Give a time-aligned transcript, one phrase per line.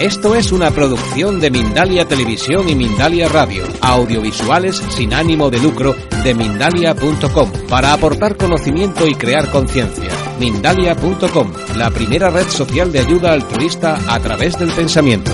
[0.00, 5.96] Esto es una producción de Mindalia Televisión y Mindalia Radio, audiovisuales sin ánimo de lucro
[6.22, 10.10] de mindalia.com, para aportar conocimiento y crear conciencia.
[10.38, 15.32] Mindalia.com, la primera red social de ayuda altruista a través del pensamiento.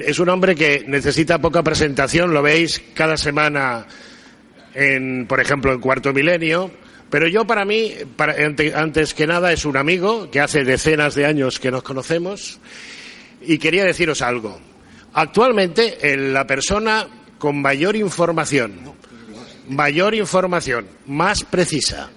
[0.00, 3.86] Es un hombre que necesita poca presentación, lo veis cada semana
[4.74, 6.70] en, por ejemplo, en Cuarto Milenio.
[7.10, 8.36] Pero yo, para mí, para,
[8.74, 12.60] antes que nada, es un amigo que hace decenas de años que nos conocemos.
[13.42, 14.60] Y quería deciros algo.
[15.12, 17.06] Actualmente, la persona
[17.38, 18.94] con mayor información,
[19.68, 22.10] mayor información, más precisa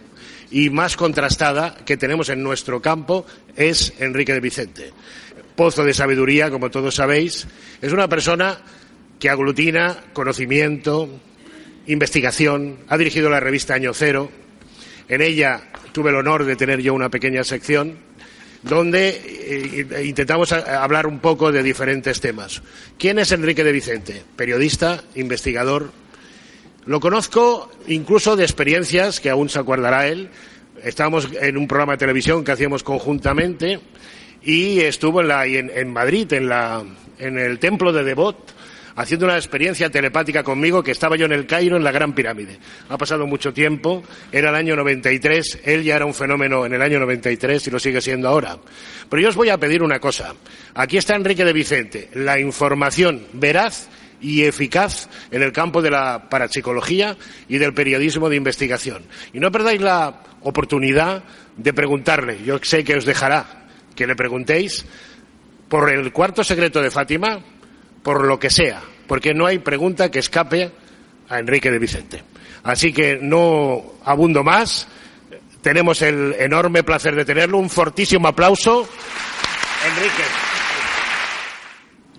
[0.52, 3.25] y más contrastada que tenemos en nuestro campo
[3.56, 4.94] es Enrique de Vicente.
[5.56, 7.47] Pozo de sabiduría, como todos sabéis,
[7.81, 8.59] es una persona
[9.19, 11.09] que aglutina conocimiento,
[11.88, 14.30] investigación, ha dirigido la revista Año Cero.
[15.09, 17.98] En ella tuve el honor de tener yo una pequeña sección
[18.64, 22.62] donde eh, intentamos hablar un poco de diferentes temas.
[22.98, 24.23] ¿Quién es Enrique de Vicente?
[24.36, 25.92] Periodista, investigador.
[26.86, 30.30] Lo conozco incluso de experiencias que aún se acordará él.
[30.84, 33.80] Estábamos en un programa de televisión que hacíamos conjuntamente
[34.42, 36.84] y estuvo en, en Madrid, en, la,
[37.20, 38.53] en el templo de Devot,
[38.95, 42.59] haciendo una experiencia telepática conmigo que estaba yo en el Cairo en la Gran Pirámide.
[42.89, 46.81] Ha pasado mucho tiempo, era el año 93, él ya era un fenómeno en el
[46.81, 48.58] año 93 y lo sigue siendo ahora.
[49.09, 50.34] Pero yo os voy a pedir una cosa.
[50.75, 53.90] Aquí está Enrique de Vicente, la información veraz
[54.22, 57.18] y eficaz en el campo de la parapsicología
[57.50, 59.03] y del periodismo de investigación.
[59.34, 61.23] Y no perdáis la oportunidad
[61.57, 64.85] de preguntarle, yo sé que os dejará que le preguntéis
[65.68, 67.39] por el cuarto secreto de Fátima,
[68.03, 70.72] por lo que sea, porque no hay pregunta que escape
[71.30, 72.24] a Enrique de Vicente.
[72.64, 74.88] Así que no abundo más.
[75.62, 77.58] Tenemos el enorme placer de tenerlo.
[77.58, 78.88] Un fortísimo aplauso.
[79.88, 80.24] Enrique.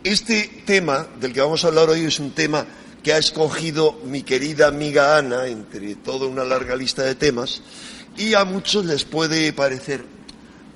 [0.02, 2.66] Este tema del que vamos a hablar hoy es un tema
[3.02, 7.62] que ha escogido mi querida amiga Ana entre toda una larga lista de temas
[8.16, 10.04] y a muchos les puede parecer,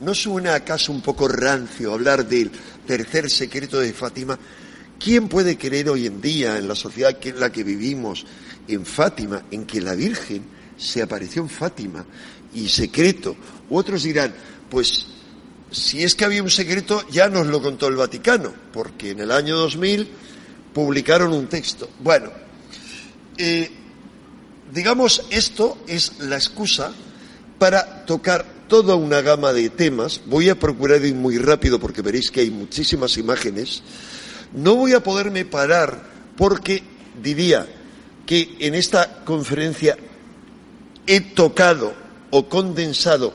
[0.01, 2.51] ¿no suena acaso un poco rancio hablar del
[2.87, 4.39] tercer secreto de Fátima?
[4.99, 8.27] ¿Quién puede creer hoy en día, en la sociedad en la que vivimos,
[8.67, 10.43] en Fátima, en que la Virgen
[10.77, 12.05] se apareció en Fátima
[12.55, 13.37] y secreto?
[13.71, 14.35] otros dirán,
[14.71, 15.07] pues
[15.71, 19.31] si es que había un secreto, ya nos lo contó el Vaticano, porque en el
[19.31, 20.09] año 2000
[20.73, 21.89] publicaron un texto.
[22.01, 22.31] Bueno,
[23.37, 23.71] eh,
[24.73, 26.93] digamos, esto es la excusa
[27.59, 30.21] para tocar toda una gama de temas.
[30.27, 33.83] Voy a procurar ir muy rápido porque veréis que hay muchísimas imágenes
[34.53, 36.03] no voy a poderme parar
[36.37, 36.83] porque
[37.23, 37.67] diría
[38.27, 39.97] que en esta conferencia
[41.07, 41.95] he tocado
[42.31, 43.33] o condensado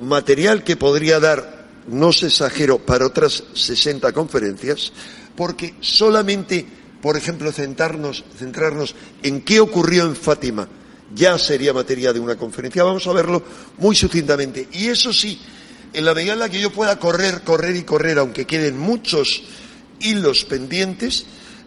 [0.00, 4.92] material que podría dar, no se exagero, para otras 60 conferencias,
[5.36, 6.66] porque solamente,
[7.00, 10.68] por ejemplo, centrarnos, centrarnos en qué ocurrió en Fátima
[11.14, 12.84] ya sería materia de una conferencia.
[12.84, 13.42] Vamos a verlo
[13.78, 14.68] muy sucintamente.
[14.72, 15.40] Y eso sí,
[15.92, 19.42] en la medida en la que yo pueda correr, correr y correr, aunque queden muchos
[20.02, 21.26] hilos pendientes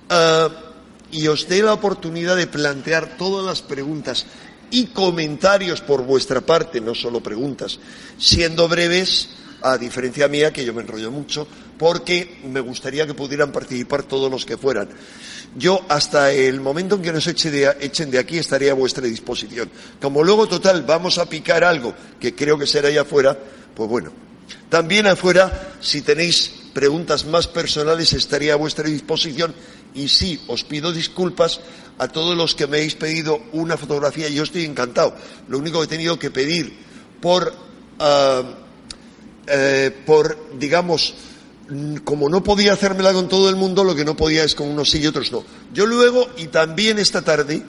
[0.09, 0.50] ah,
[1.12, 4.25] y os dé la oportunidad de plantear todas las preguntas
[4.72, 7.79] y comentarios por vuestra parte, no solo preguntas,
[8.18, 9.29] siendo breves,
[9.62, 11.47] a diferencia mía, que yo me enrollo mucho,
[11.78, 14.90] porque me gustaría que pudieran participar todos los que fueran.
[15.56, 19.70] Yo, hasta el momento en que nos echen de aquí, estaría a vuestra disposición.
[20.02, 23.38] Como luego, total, vamos a picar algo que creo que será allá afuera,
[23.73, 24.11] pues bueno.
[24.70, 29.56] También afuera, si tenéis preguntas más personales estaría a vuestra disposición
[29.96, 31.62] y sí, os pido disculpas
[31.98, 34.28] a todos los que me habéis pedido una fotografía.
[34.28, 35.16] Yo estoy encantado.
[35.48, 36.78] Lo único que he tenido que pedir
[37.22, 37.56] por,
[38.00, 38.44] ah,
[39.48, 39.96] eh,
[40.60, 41.16] digamos,
[42.04, 44.92] como no podía hacérmela con todo el mundo, lo que no podía es con unos
[44.92, 45.46] sí y otros no.
[45.74, 47.64] Yo luego, y también esta tarde,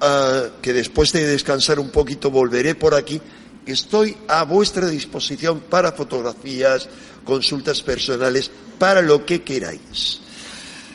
[0.00, 3.20] ah, que después de descansar un poquito volveré por aquí,
[3.66, 6.88] estoy a vuestra disposición para fotografías,
[7.24, 10.20] consultas personales, para lo que queráis.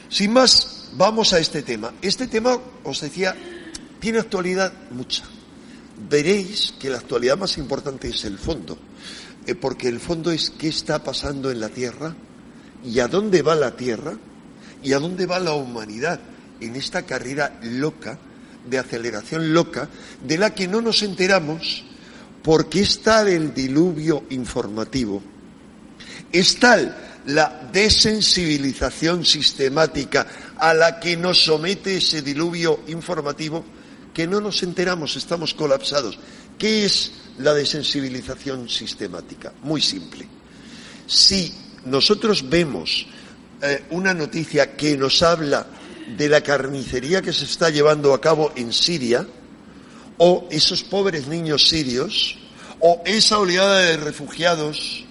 [0.09, 1.93] Sin más, vamos a este tema.
[2.01, 3.35] Este tema, os decía,
[3.99, 4.71] ¿Tiene actualidad?
[4.91, 5.23] Mucha.
[6.09, 8.77] Veréis que la actualidad más importante es el fondo,
[9.45, 12.15] eh, porque el fondo es qué está pasando en la Tierra
[12.83, 14.13] y a dónde va la Tierra
[14.81, 16.21] y a dónde va la humanidad
[16.61, 18.17] en esta carrera loca,
[18.69, 19.89] de aceleración loca,
[20.23, 21.83] de la que no nos enteramos
[22.41, 25.21] porque es tal el diluvio informativo,
[26.31, 26.95] es tal
[27.25, 30.27] la desensibilización sistemática
[30.57, 33.63] a la que nos somete ese diluvio informativo
[34.13, 36.17] que no nos enteramos, estamos colapsados.
[36.57, 39.53] ¿Qué es la desensibilización sistemática?
[39.63, 40.27] Muy simple.
[41.07, 41.53] Si
[41.85, 43.05] nosotros vemos
[43.61, 45.65] eh, una noticia que nos habla
[46.17, 49.25] de la carnicería que se está llevando a cabo en Siria,
[50.17, 52.37] o esos pobres niños sirios,
[52.79, 55.05] o esa oleada de refugiados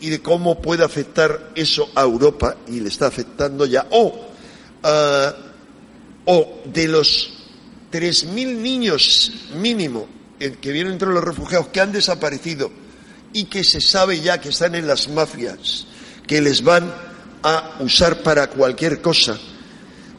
[0.00, 5.32] y de cómo puede afectar eso a Europa, y le está afectando ya, o, uh,
[6.24, 7.32] o de los
[7.90, 10.06] 3.000 niños mínimo
[10.38, 12.70] que vienen entre los refugiados que han desaparecido
[13.32, 15.86] y que se sabe ya que están en las mafias,
[16.26, 16.92] que les van
[17.42, 19.38] a usar para cualquier cosa,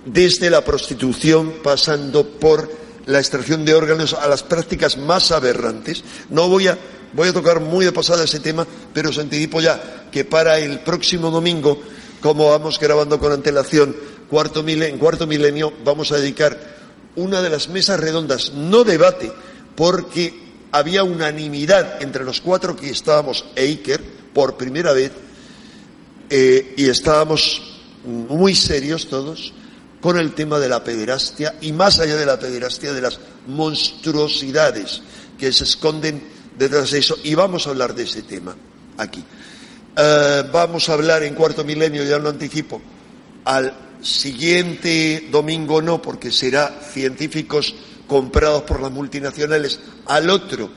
[0.05, 2.69] desde la prostitución pasando por
[3.05, 6.03] la extracción de órganos a las prácticas más aberrantes.
[6.29, 6.77] No voy a,
[7.13, 10.79] voy a tocar muy de pasada ese tema, pero os anticipo ya que para el
[10.79, 11.81] próximo domingo,
[12.21, 13.95] como vamos grabando con antelación,
[14.29, 16.57] cuarto en cuarto milenio, vamos a dedicar
[17.15, 19.31] una de las mesas redondas, no debate,
[19.75, 24.03] porque había unanimidad entre los cuatro que estábamos, Eiker,
[24.33, 25.11] por primera vez,
[26.29, 27.61] eh, y estábamos
[28.05, 29.53] muy serios todos
[29.99, 35.01] con el tema de la pederastia y más allá de la pederastia, de las monstruosidades
[35.37, 37.17] que se esconden detrás de eso.
[37.23, 38.55] Y vamos a hablar de ese tema
[38.97, 39.23] aquí.
[39.97, 42.81] Eh, vamos a hablar en cuarto milenio, ya lo anticipo,
[43.45, 47.73] al siguiente domingo no, porque será científicos
[48.07, 50.69] comprados por las multinacionales, al otro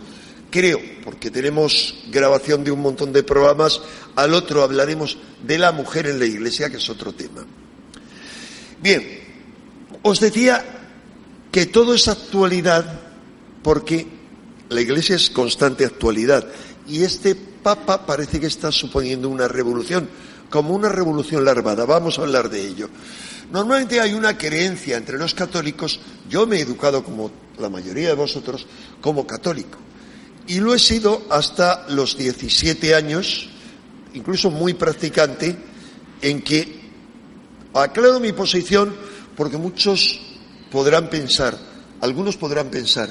[0.52, 3.80] creo, porque tenemos grabación de un montón de programas,
[4.14, 7.44] al otro hablaremos de la mujer en la iglesia, que es otro tema.
[8.80, 9.20] Bien,
[10.02, 10.62] os decía
[11.50, 13.00] que todo es actualidad
[13.62, 14.06] porque
[14.72, 16.46] la iglesia es constante actualidad
[16.88, 20.08] y este papa parece que está suponiendo una revolución,
[20.50, 21.84] como una revolución larvada.
[21.84, 22.88] Vamos a hablar de ello.
[23.52, 28.14] Normalmente hay una creencia entre los católicos, yo me he educado como la mayoría de
[28.14, 28.66] vosotros
[29.00, 29.78] como católico
[30.46, 33.48] y lo he sido hasta los 17 años,
[34.14, 35.56] incluso muy practicante,
[36.20, 36.80] en que
[37.74, 38.94] aclaro mi posición
[39.36, 40.20] porque muchos
[40.70, 41.56] podrán pensar,
[42.00, 43.08] algunos podrán pensar,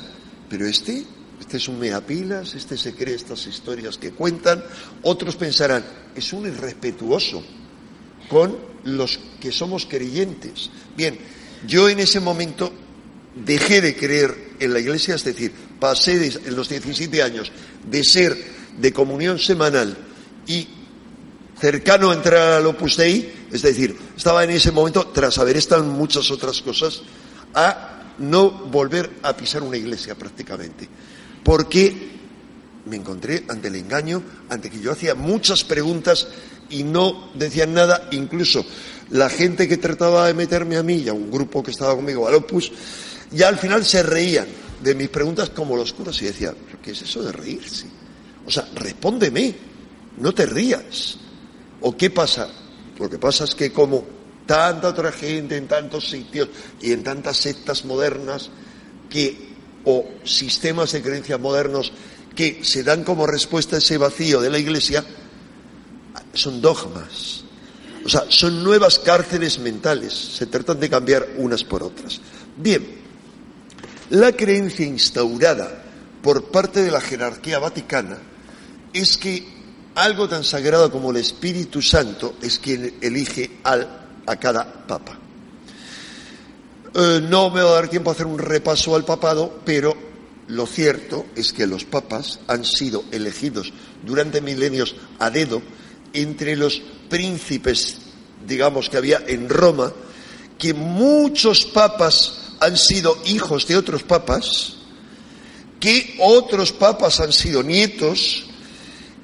[0.49, 1.05] pero este,
[1.51, 4.63] este es un meapilas, este se cree estas historias que cuentan,
[5.01, 5.83] otros pensarán,
[6.15, 7.43] es un irrespetuoso
[8.29, 10.69] con los que somos creyentes.
[10.95, 11.19] Bien,
[11.67, 12.71] yo en ese momento
[13.35, 17.51] dejé de creer en la iglesia, es decir, pasé en los 17 años
[17.85, 18.33] de ser
[18.77, 19.97] de comunión semanal
[20.47, 20.65] y
[21.59, 25.83] cercano a entrar al Opus Dei, es decir, estaba en ese momento, tras haber estado
[25.83, 27.01] en muchas otras cosas,
[27.53, 30.87] a no volver a pisar una iglesia prácticamente.
[31.43, 32.11] Porque
[32.85, 36.27] me encontré ante el engaño, ante que yo hacía muchas preguntas
[36.69, 38.65] y no decían nada, incluso
[39.09, 42.27] la gente que trataba de meterme a mí y a un grupo que estaba conmigo,
[42.27, 42.71] al Opus,
[43.31, 44.47] ya al final se reían
[44.81, 47.85] de mis preguntas como los curas y decía, ¿qué es eso de reírse?
[48.45, 49.55] O sea, respóndeme,
[50.17, 51.17] no te rías.
[51.81, 52.49] ¿O qué pasa?
[52.99, 54.05] Lo que pasa es que como
[54.45, 56.49] tanta otra gente en tantos sitios
[56.81, 58.49] y en tantas sectas modernas
[59.09, 59.50] que
[59.85, 61.91] o sistemas de creencias modernos
[62.35, 65.03] que se dan como respuesta a ese vacío de la Iglesia
[66.33, 67.43] son dogmas.
[68.05, 70.13] O sea, son nuevas cárceles mentales.
[70.13, 72.19] Se tratan de cambiar unas por otras.
[72.57, 72.85] Bien,
[74.09, 75.83] la creencia instaurada
[76.21, 78.17] por parte de la jerarquía vaticana
[78.93, 79.45] es que
[79.95, 85.20] algo tan sagrado como el Espíritu Santo es quien elige a cada papa.
[86.93, 89.95] Eh, no me va a dar tiempo a hacer un repaso al papado, pero
[90.47, 93.71] lo cierto es que los papas han sido elegidos
[94.05, 95.61] durante milenios a dedo
[96.13, 97.97] entre los príncipes,
[98.45, 99.93] digamos, que había en Roma,
[100.57, 104.75] que muchos papas han sido hijos de otros papas,
[105.79, 108.45] que otros papas han sido nietos,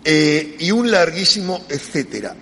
[0.05, 2.33] eh, y un larguísimo etcétera.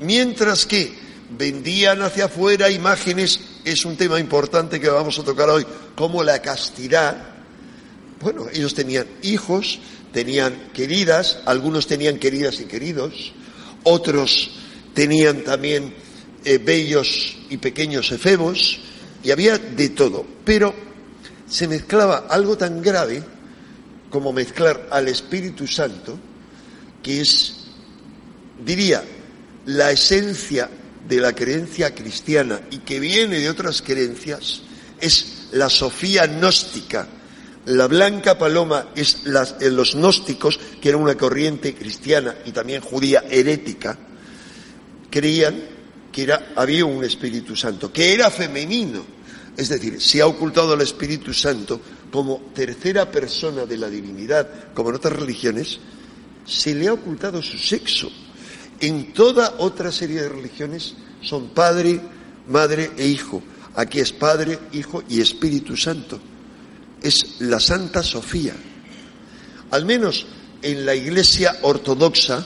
[0.00, 0.92] Mientras que
[1.30, 6.40] vendían hacia afuera imágenes, es un tema importante que vamos a tocar hoy, como la
[6.42, 7.16] castidad.
[8.20, 9.80] Bueno, ellos tenían hijos,
[10.12, 13.32] tenían queridas, algunos tenían queridas y queridos,
[13.82, 14.50] otros
[14.92, 15.94] tenían también
[16.44, 18.80] eh, bellos y pequeños efebos,
[19.22, 20.26] y había de todo.
[20.44, 20.74] Pero
[21.48, 23.22] se mezclaba algo tan grave
[24.10, 26.18] como mezclar al Espíritu Santo,
[27.02, 27.54] que es,
[28.64, 29.02] diría,
[29.66, 30.68] la esencia
[31.08, 34.62] de la creencia cristiana y que viene de otras creencias,
[35.00, 37.06] es la Sofía gnóstica.
[37.66, 43.98] La blanca paloma es los gnósticos, que era una corriente cristiana y también judía herética,
[45.10, 45.74] creían
[46.12, 49.04] que era, había un Espíritu Santo, que era femenino.
[49.56, 51.80] Es decir, se ha ocultado al Espíritu Santo
[52.10, 55.78] como tercera persona de la divinidad, como en otras religiones,
[56.44, 58.10] se le ha ocultado su sexo.
[58.80, 62.00] En toda otra serie de religiones son padre,
[62.48, 63.42] madre e hijo.
[63.76, 66.20] Aquí es Padre, Hijo y Espíritu Santo.
[67.02, 68.54] Es la Santa Sofía.
[69.70, 70.26] Al menos
[70.62, 72.44] en la Iglesia ortodoxa,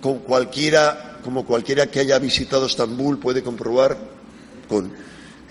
[0.00, 3.98] con cualquiera, como cualquiera que haya visitado Estambul puede comprobar,
[4.68, 4.92] con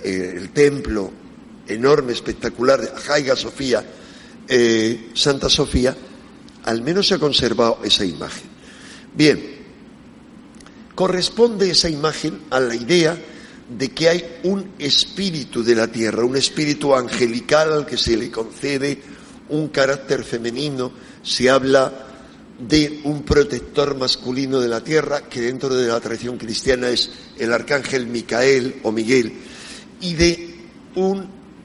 [0.04, 1.12] eh, el templo
[1.68, 3.84] enorme, espectacular de Jaiga Sofía,
[4.48, 5.96] eh, Santa Sofía,
[6.64, 8.50] al menos se ha conservado esa imagen.
[9.14, 9.53] Bien,
[10.96, 13.18] corresponde esa imagen a la idea
[13.78, 18.30] de que hay un espíritu de la tierra, un espíritu angelical al que se le
[18.30, 19.02] concede
[19.50, 21.92] un carácter femenino, se habla
[22.60, 27.52] de un protector masculino de la tierra, que dentro de la tradición cristiana es el
[27.52, 29.34] arcángel Micael o Miguel,
[30.02, 30.56] y de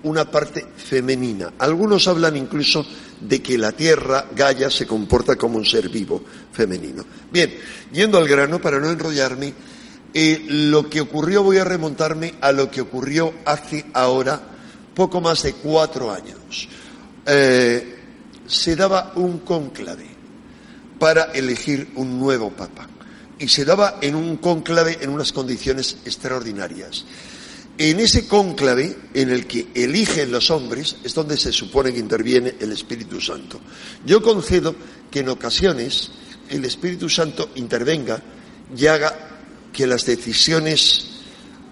[0.02, 1.52] una parte femenina.
[1.58, 2.86] Algunos hablan incluso
[3.20, 6.22] de que la tierra, Gaia, se comporta como un ser vivo
[6.52, 7.04] femenino.
[7.30, 7.52] Bien,
[7.92, 9.52] yendo al grano, para no enrollarme,
[10.14, 14.40] eh, lo que ocurrió, voy a remontarme a lo que ocurrió hace ahora
[14.94, 16.68] poco más de cuatro años.
[17.26, 17.96] Eh,
[18.46, 20.06] se daba un cónclave
[20.98, 22.88] para elegir un nuevo papa
[23.38, 27.04] y se daba en un cónclave en unas condiciones extraordinarias.
[27.80, 32.56] En ese cónclave en el que eligen los hombres es donde se supone que interviene
[32.58, 33.60] el Espíritu Santo.
[34.04, 34.74] Yo concedo
[35.08, 36.10] que en ocasiones
[36.50, 38.20] el Espíritu Santo intervenga
[38.76, 39.14] y haga
[39.72, 41.06] que las decisiones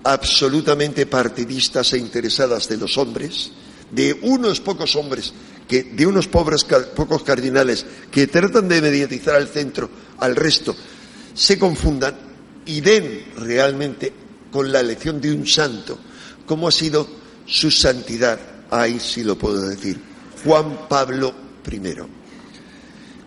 [0.04, 3.50] absolutamente partidistas e interesadas de los hombres,
[3.90, 5.34] de unos pocos hombres,
[5.68, 10.76] de unos pobres, pocos cardinales que tratan de mediatizar al centro, al resto,
[11.34, 12.16] se confundan
[12.64, 14.25] y den realmente
[14.56, 15.98] con la elección de un santo,
[16.46, 17.06] como ha sido
[17.44, 20.00] su santidad, ahí sí lo puedo decir,
[20.42, 21.34] Juan Pablo
[21.70, 21.82] I.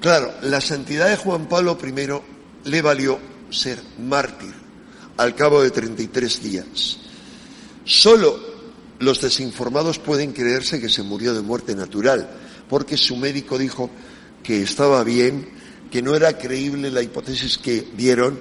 [0.02, 3.20] Claro, la santidad de Juan Pablo I le valió
[3.52, 4.52] ser mártir
[5.18, 6.98] al cabo de 33 días.
[7.86, 8.40] Solo
[8.98, 12.28] los desinformados pueden creerse que se murió de muerte natural,
[12.68, 13.92] porque su médico dijo
[14.42, 15.48] que estaba bien,
[15.92, 18.40] que no era creíble la hipótesis que dieron,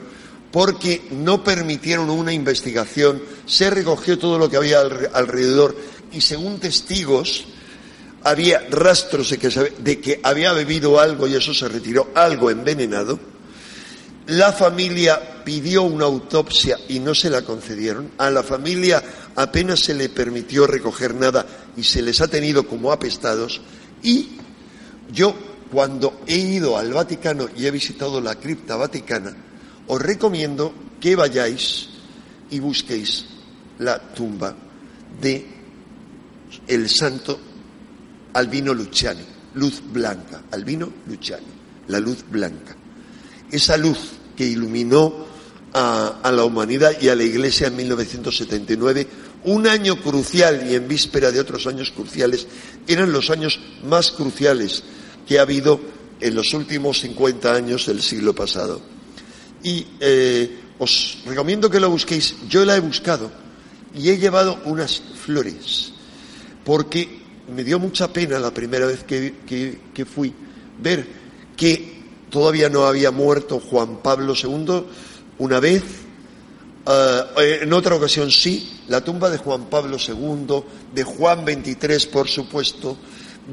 [0.51, 5.77] porque no permitieron una investigación, se recogió todo lo que había alrededor
[6.13, 7.45] y según testigos
[8.25, 13.19] había rastros de que, de que había bebido algo y eso se retiró, algo envenenado
[14.29, 18.11] la familia pidió una autopsia y no se la concedieron.
[18.19, 19.03] A la familia
[19.35, 21.47] apenas se le permitió recoger nada
[21.79, 23.63] y se les ha tenido como apestados.
[24.03, 24.37] Y
[25.11, 25.35] yo,
[25.73, 29.35] cuando he ido al Vaticano y he visitado la cripta vaticana,
[29.89, 31.89] os recomiendo que vayáis
[32.51, 33.25] y busquéis
[33.79, 34.55] la tumba
[35.21, 35.47] de
[36.67, 37.39] el santo
[38.35, 41.47] Albino Luciani, luz blanca, Albino Luciani,
[41.89, 42.77] la luz blanca.
[43.51, 43.99] Esa luz
[44.37, 45.27] que iluminó
[45.73, 49.07] a, la humanidad y a la Iglesia en 1979,
[49.45, 52.47] un año crucial y en víspera de otros años cruciales,
[52.87, 54.83] eran los años más cruciales
[55.27, 55.81] que ha habido
[56.21, 58.98] en los últimos 50 años del siglo pasado.
[59.63, 62.35] Y eh, os recomiendo que lo busquéis.
[62.49, 63.31] Yo la he buscado
[63.95, 65.93] y he llevado unas flores,
[66.65, 67.23] porque
[67.55, 69.35] me dio mucha pena la primera vez que,
[69.93, 70.33] que fui
[70.81, 71.07] ver
[71.57, 71.99] que
[72.31, 74.85] todavía no había muerto Juan Pablo II
[75.39, 75.83] una vez,
[76.87, 82.29] eh, en otra ocasión sí, la tumba de Juan Pablo II, de Juan XXIII, por
[82.29, 82.97] supuesto,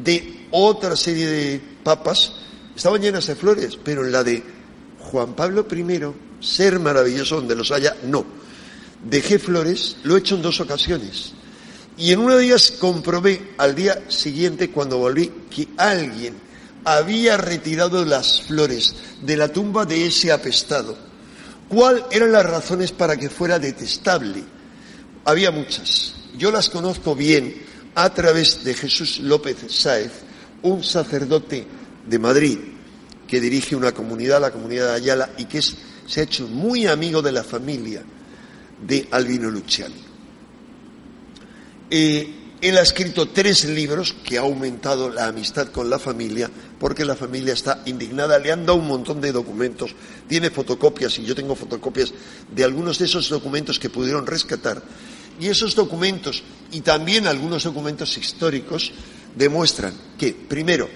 [0.04, 2.34] de otra serie de papas,
[2.76, 4.44] estaban llenas de flores, pero en la de
[5.16, 8.26] Juan Pablo I, ser maravilloso donde los haya, no.
[9.02, 11.32] Dejé flores, lo he hecho en dos ocasiones.
[11.98, 16.36] Y en una de ellas comprobé al día siguiente, cuando volví, que alguien
[16.84, 20.98] había retirado las flores de la tumba de ese apestado.
[21.70, 24.44] ¿Cuáles eran las razones para que fuera detestable?
[25.24, 26.14] Había muchas.
[26.38, 27.56] Yo las conozco bien
[27.96, 30.12] a través de Jesús López Sáez,
[30.62, 31.66] un sacerdote
[32.06, 32.75] de Madrid
[33.36, 37.22] que dirige una comunidad, la comunidad de Ayala, y que se ha hecho muy amigo
[37.22, 38.02] de la familia
[38.82, 40.02] de Albino Luciani.
[41.90, 46.50] Eh, Él ha escrito tres libros que ha aumentado la amistad con la familia
[46.80, 48.40] porque la familia está indignada.
[48.40, 49.94] Le han dado un montón de documentos,
[50.30, 52.14] tiene fotocopias y yo tengo fotocopias
[52.50, 54.82] de algunos de esos documentos que pudieron rescatar.
[55.42, 58.94] Y esos documentos y también algunos documentos históricos
[59.36, 60.88] demuestran que, primero,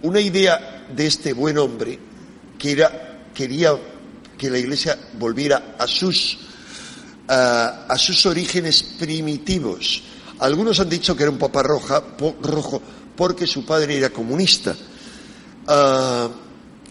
[0.00, 1.98] una idea de este buen hombre
[2.58, 3.78] que era, quería
[4.38, 6.38] que la Iglesia volviera a sus,
[7.28, 10.02] a sus orígenes primitivos.
[10.40, 12.02] Algunos han dicho que era un papa roja,
[12.42, 12.82] rojo
[13.16, 14.74] porque su padre era comunista.
[15.66, 16.28] Ah,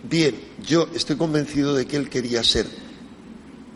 [0.03, 0.35] bien,
[0.65, 2.67] yo estoy convencido de que él quería ser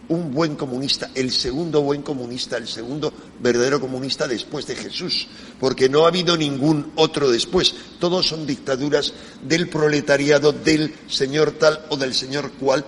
[0.09, 5.27] un buen comunista, el segundo buen comunista, el segundo verdadero comunista después de Jesús,
[5.59, 7.75] porque no ha habido ningún otro después.
[7.99, 12.85] Todos son dictaduras del proletariado, del señor tal o del señor cual,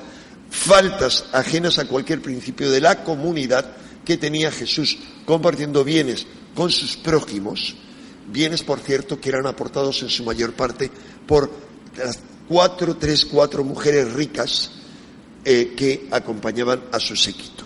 [0.50, 6.98] faltas ajenas a cualquier principio de la comunidad que tenía Jesús, compartiendo bienes con sus
[6.98, 7.76] prójimos,
[8.32, 10.90] bienes, por cierto, que eran aportados en su mayor parte
[11.28, 11.52] por
[11.98, 14.72] las cuatro, tres, cuatro mujeres ricas
[15.46, 17.66] eh, que acompañaban a su séquito.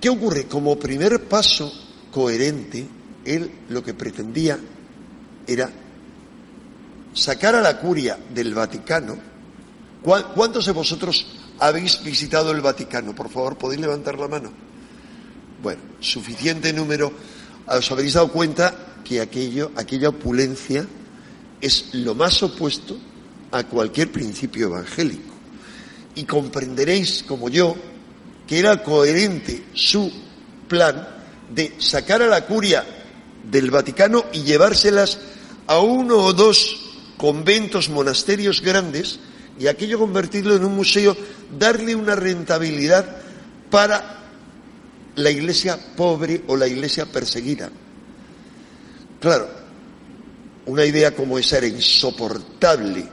[0.00, 0.46] ¿Qué ocurre?
[0.46, 1.72] Como primer paso
[2.10, 2.86] coherente,
[3.24, 4.58] él lo que pretendía
[5.46, 5.70] era
[7.14, 9.16] sacar a la curia del Vaticano.
[10.02, 11.26] ¿Cuántos de vosotros
[11.58, 13.14] habéis visitado el Vaticano?
[13.14, 14.52] Por favor, ¿podéis levantar la mano?
[15.62, 17.10] Bueno, suficiente número.
[17.66, 20.86] Os habréis dado cuenta que aquello, aquella opulencia
[21.60, 22.98] es lo más opuesto
[23.50, 25.33] a cualquier principio evangélico.
[26.14, 27.76] Y comprenderéis, como yo,
[28.46, 30.12] que era coherente su
[30.68, 31.08] plan
[31.50, 32.84] de sacar a la curia
[33.50, 35.18] del Vaticano y llevárselas
[35.66, 36.80] a uno o dos
[37.16, 39.18] conventos, monasterios grandes,
[39.58, 41.16] y aquello convertirlo en un museo,
[41.58, 43.18] darle una rentabilidad
[43.70, 44.22] para
[45.16, 47.70] la iglesia pobre o la iglesia perseguida.
[49.20, 49.48] Claro,
[50.66, 53.08] una idea como esa era insoportable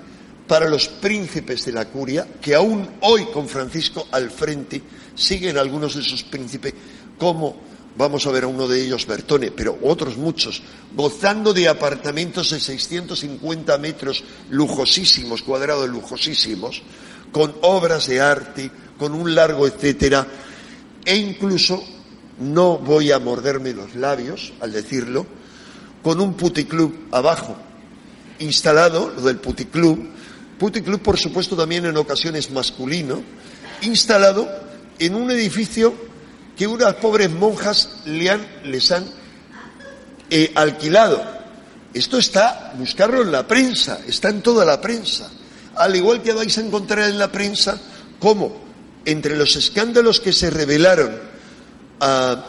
[0.51, 4.81] para los príncipes de la curia, que aún hoy con Francisco al frente
[5.15, 6.73] siguen algunos de esos príncipes,
[7.17, 7.55] como
[7.95, 10.61] vamos a ver a uno de ellos, Bertone, pero otros muchos,
[10.93, 16.81] gozando de apartamentos de 650 metros lujosísimos, cuadrados lujosísimos,
[17.31, 20.27] con obras de arte, con un largo etcétera,
[21.05, 21.81] e incluso,
[22.41, 25.25] no voy a morderme los labios al decirlo,
[26.03, 27.55] con un puticlub abajo,
[28.39, 30.19] instalado, lo del puticlub,
[30.61, 33.23] puticlub por supuesto también en ocasiones masculino,
[33.81, 34.47] instalado
[34.99, 35.91] en un edificio
[36.55, 39.03] que unas pobres monjas le han, les han
[40.29, 41.19] eh, alquilado.
[41.95, 45.31] Esto está, buscarlo en la prensa, está en toda la prensa.
[45.77, 47.81] Al igual que vais a encontrar en la prensa
[48.19, 48.61] cómo
[49.03, 51.19] entre los escándalos que se revelaron
[52.01, 52.45] ah,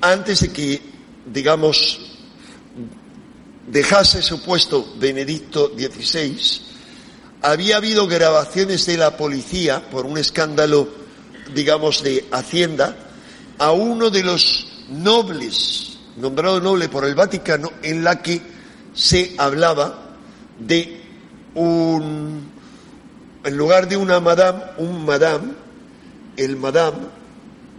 [0.00, 0.82] antes de que,
[1.26, 2.00] digamos,
[3.68, 6.71] dejase su puesto Benedicto XVI,
[7.42, 10.88] había habido grabaciones de la policía por un escándalo,
[11.54, 12.96] digamos, de Hacienda,
[13.58, 18.40] a uno de los nobles, nombrado noble por el Vaticano, en la que
[18.94, 20.16] se hablaba
[20.58, 21.00] de
[21.54, 22.48] un,
[23.44, 25.52] en lugar de una madame, un madame,
[26.36, 27.08] el madame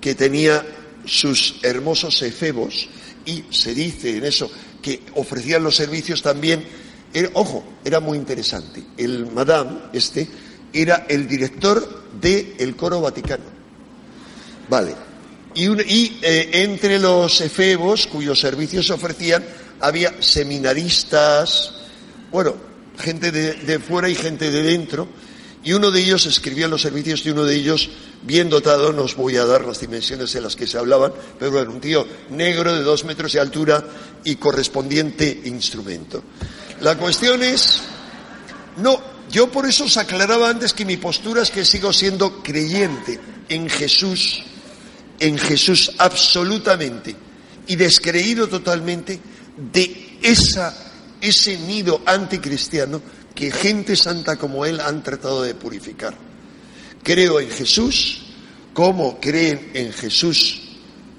[0.01, 0.65] que tenía
[1.05, 2.89] sus hermosos efebos,
[3.25, 6.65] y se dice en eso que ofrecían los servicios también,
[7.33, 8.83] ojo, era muy interesante.
[8.97, 10.27] El madame, este,
[10.71, 13.43] era el director del coro vaticano.
[14.69, 14.95] Vale.
[15.55, 19.43] Y, eh, entre los efebos cuyos servicios se ofrecían
[19.79, 21.73] había seminaristas,
[22.31, 22.55] bueno,
[22.97, 25.07] gente de fuera y gente de dentro,
[25.63, 27.89] y uno de ellos escribía los servicios y uno de ellos,
[28.23, 31.51] bien dotado, no os voy a dar las dimensiones en las que se hablaban, pero
[31.51, 33.83] bueno, un tío negro de dos metros de altura
[34.25, 36.21] y correspondiente instrumento.
[36.83, 37.79] La cuestión es,
[38.75, 43.17] no, yo por eso os aclaraba antes que mi postura es que sigo siendo creyente
[43.47, 44.43] en Jesús,
[45.17, 47.15] en Jesús absolutamente,
[47.67, 49.17] y descreído totalmente
[49.71, 50.75] de esa,
[51.21, 53.01] ese nido anticristiano
[53.33, 56.13] que gente santa como Él han tratado de purificar.
[57.01, 58.23] Creo en Jesús,
[58.73, 60.62] como creen en Jesús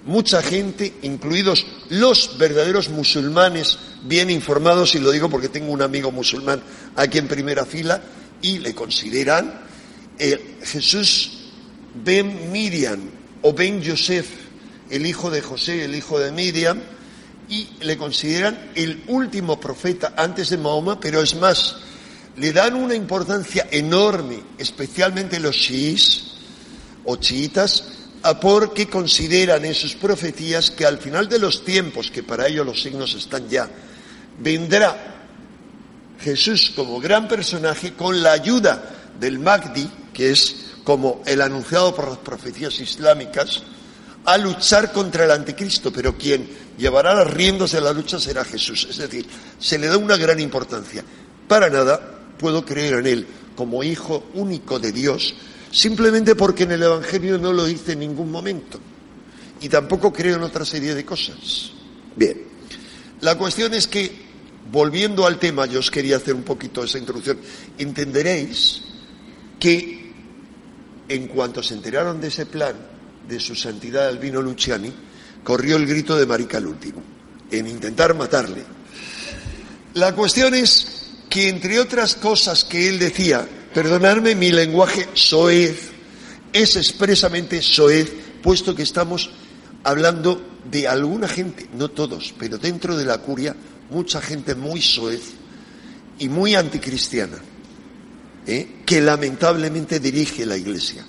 [0.04, 6.12] mucha gente, incluidos los verdaderos musulmanes bien informados, y lo digo porque tengo un amigo
[6.12, 6.62] musulmán
[6.96, 8.02] aquí en primera fila,
[8.42, 9.62] y le consideran
[10.18, 11.50] eh, Jesús
[11.94, 13.00] Ben Miriam
[13.42, 14.26] o Ben Joseph,
[14.90, 16.80] el hijo de José, el hijo de Miriam,
[17.48, 21.76] y le consideran el último profeta antes de Mahoma, pero es más,
[22.36, 26.24] le dan una importancia enorme, especialmente los chiíes
[27.04, 27.84] o chiitas,
[28.40, 32.82] porque consideran en sus profecías que al final de los tiempos, que para ellos los
[32.82, 33.68] signos están ya,
[34.38, 35.14] vendrá
[36.20, 42.08] Jesús como gran personaje con la ayuda del Mahdi, que es como el anunciado por
[42.08, 43.62] las profecías islámicas,
[44.24, 48.86] a luchar contra el anticristo, pero quien llevará las riendas de la lucha será Jesús.
[48.88, 49.26] Es decir,
[49.58, 51.04] se le da una gran importancia.
[51.46, 52.00] Para nada
[52.38, 55.34] puedo creer en él como hijo único de Dios,
[55.74, 58.78] simplemente porque en el Evangelio no lo dice en ningún momento.
[59.60, 61.72] Y tampoco creo en otra serie de cosas.
[62.14, 62.42] Bien,
[63.20, 64.10] la cuestión es que,
[64.70, 67.38] volviendo al tema, yo os quería hacer un poquito esa introducción,
[67.76, 68.82] entenderéis
[69.58, 70.12] que
[71.08, 72.76] en cuanto se enteraron de ese plan
[73.28, 74.92] de su santidad Albino Luciani,
[75.42, 77.02] corrió el grito de Marica el último,
[77.50, 78.62] en intentar matarle.
[79.94, 85.90] La cuestión es que, entre otras cosas que él decía, Perdonadme mi lenguaje soez,
[86.52, 88.08] es expresamente soez,
[88.40, 89.30] puesto que estamos
[89.82, 93.56] hablando de alguna gente, no todos, pero dentro de la curia,
[93.90, 95.32] mucha gente muy soez
[96.20, 97.36] y muy anticristiana,
[98.46, 98.76] ¿eh?
[98.86, 101.04] que lamentablemente dirige la Iglesia.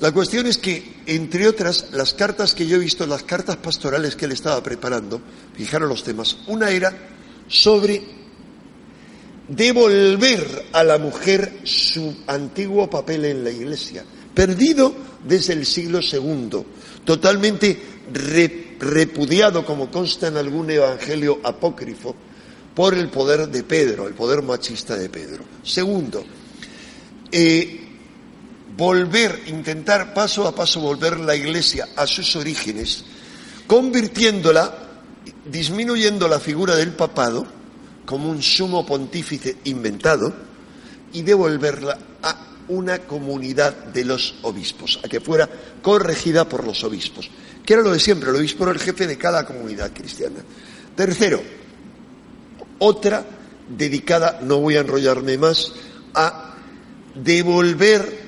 [0.00, 4.16] La cuestión es que, entre otras, las cartas que yo he visto, las cartas pastorales
[4.16, 5.20] que él estaba preparando,
[5.54, 6.96] fijaros los temas, una era
[7.48, 8.25] sobre
[9.48, 14.04] devolver a la mujer su antiguo papel en la Iglesia,
[14.34, 14.92] perdido
[15.24, 16.64] desde el siglo II,
[17.04, 17.80] totalmente
[18.78, 22.14] repudiado, como consta en algún evangelio apócrifo,
[22.74, 25.44] por el poder de Pedro, el poder machista de Pedro.
[25.62, 26.24] Segundo,
[27.32, 27.80] eh,
[28.76, 33.04] volver, intentar paso a paso volver la Iglesia a sus orígenes,
[33.66, 34.82] convirtiéndola,
[35.46, 37.46] disminuyendo la figura del papado,
[38.06, 40.32] como un sumo pontífice inventado
[41.12, 45.48] y devolverla a una comunidad de los obispos, a que fuera
[45.82, 47.28] corregida por los obispos,
[47.64, 50.38] que era lo de siempre, el obispo era el jefe de cada comunidad cristiana.
[50.94, 51.42] Tercero,
[52.78, 53.24] otra
[53.68, 55.72] dedicada, no voy a enrollarme más,
[56.14, 56.54] a
[57.14, 58.26] devolver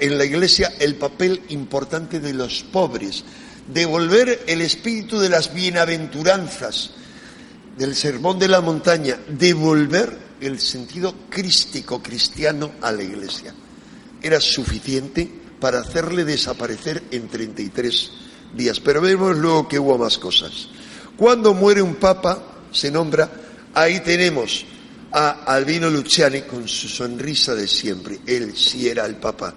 [0.00, 3.24] en la iglesia el papel importante de los pobres,
[3.72, 6.92] devolver el espíritu de las bienaventuranzas,
[7.80, 13.54] del sermón de la montaña, devolver el sentido crístico cristiano a la iglesia.
[14.20, 15.26] Era suficiente
[15.58, 18.10] para hacerle desaparecer en 33
[18.54, 18.80] días.
[18.80, 20.68] Pero vemos luego que hubo más cosas.
[21.16, 23.30] Cuando muere un papa, se nombra,
[23.72, 24.66] ahí tenemos
[25.12, 28.20] a Albino Luciani con su sonrisa de siempre.
[28.26, 29.54] Él sí era el papa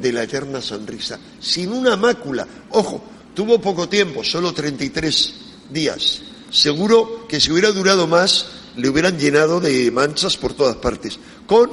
[0.00, 2.48] de la eterna sonrisa, sin una mácula.
[2.70, 5.34] Ojo, tuvo poco tiempo, solo 33
[5.70, 6.22] días
[6.56, 11.70] seguro que si hubiera durado más le hubieran llenado de manchas por todas partes, con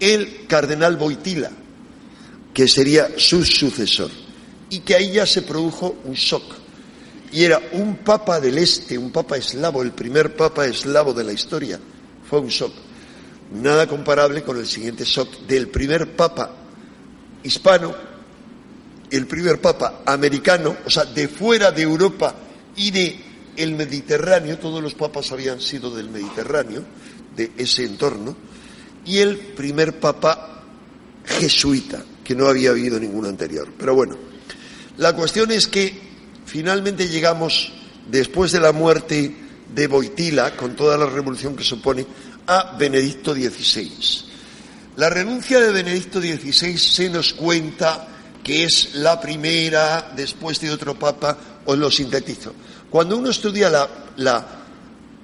[0.00, 1.50] el cardenal Boitila,
[2.52, 4.10] que sería su sucesor,
[4.70, 6.42] y que ahí ya se produjo un shock.
[7.32, 11.32] Y era un papa del este, un papa eslavo, el primer papa eslavo de la
[11.32, 11.80] historia.
[12.28, 12.72] Fue un shock.
[13.52, 16.54] Nada comparable con el siguiente shock del primer papa
[17.42, 17.94] hispano,
[19.10, 22.34] el primer papa americano, o sea, de fuera de Europa
[22.76, 26.84] y de el Mediterráneo, todos los papas habían sido del Mediterráneo,
[27.36, 28.36] de ese entorno,
[29.04, 30.62] y el primer papa
[31.24, 33.68] jesuita, que no había habido ningún anterior.
[33.78, 34.16] Pero bueno,
[34.96, 35.98] la cuestión es que
[36.46, 37.72] finalmente llegamos,
[38.10, 39.34] después de la muerte
[39.74, 42.06] de Boitila, con toda la revolución que supone,
[42.46, 43.90] a Benedicto XVI.
[44.96, 48.08] La renuncia de Benedicto XVI se nos cuenta
[48.44, 52.52] que es la primera, después de otro papa, os lo sintetizo,
[52.94, 54.46] cuando uno estudia la,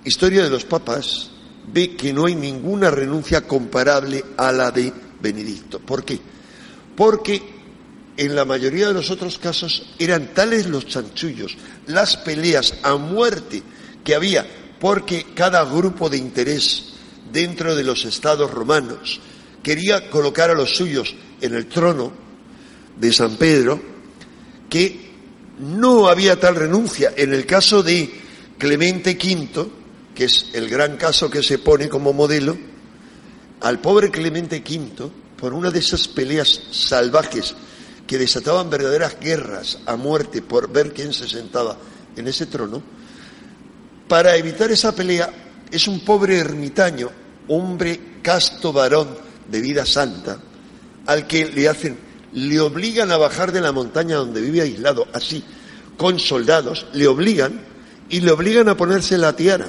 [0.04, 1.30] historia de los papas,
[1.72, 5.78] ve que no hay ninguna renuncia comparable a la de Benedicto.
[5.78, 6.18] ¿Por qué?
[6.96, 7.40] Porque
[8.16, 11.56] en la mayoría de los otros casos eran tales los chanchullos,
[11.86, 13.62] las peleas a muerte
[14.02, 14.44] que había,
[14.80, 16.94] porque cada grupo de interés
[17.32, 19.20] dentro de los estados romanos
[19.62, 22.10] quería colocar a los suyos en el trono
[22.98, 23.80] de San Pedro,
[24.68, 25.09] que
[25.60, 27.12] no había tal renuncia.
[27.16, 28.10] En el caso de
[28.58, 29.68] Clemente V,
[30.14, 32.56] que es el gran caso que se pone como modelo,
[33.60, 37.54] al pobre Clemente V, por una de esas peleas salvajes
[38.06, 41.76] que desataban verdaderas guerras a muerte por ver quién se sentaba
[42.16, 42.82] en ese trono,
[44.08, 45.30] para evitar esa pelea
[45.70, 47.10] es un pobre ermitaño,
[47.48, 49.16] hombre casto varón
[49.48, 50.38] de vida santa,
[51.06, 55.42] al que le hacen le obligan a bajar de la montaña donde vive aislado, así,
[55.96, 57.60] con soldados, le obligan
[58.08, 59.68] y le obligan a ponerse la tiara,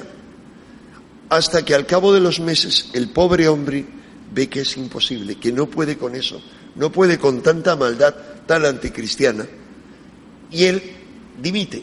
[1.28, 3.86] hasta que al cabo de los meses el pobre hombre
[4.32, 6.42] ve que es imposible, que no puede con eso,
[6.76, 8.14] no puede con tanta maldad
[8.46, 9.46] tan anticristiana,
[10.50, 10.82] y él
[11.40, 11.82] dimite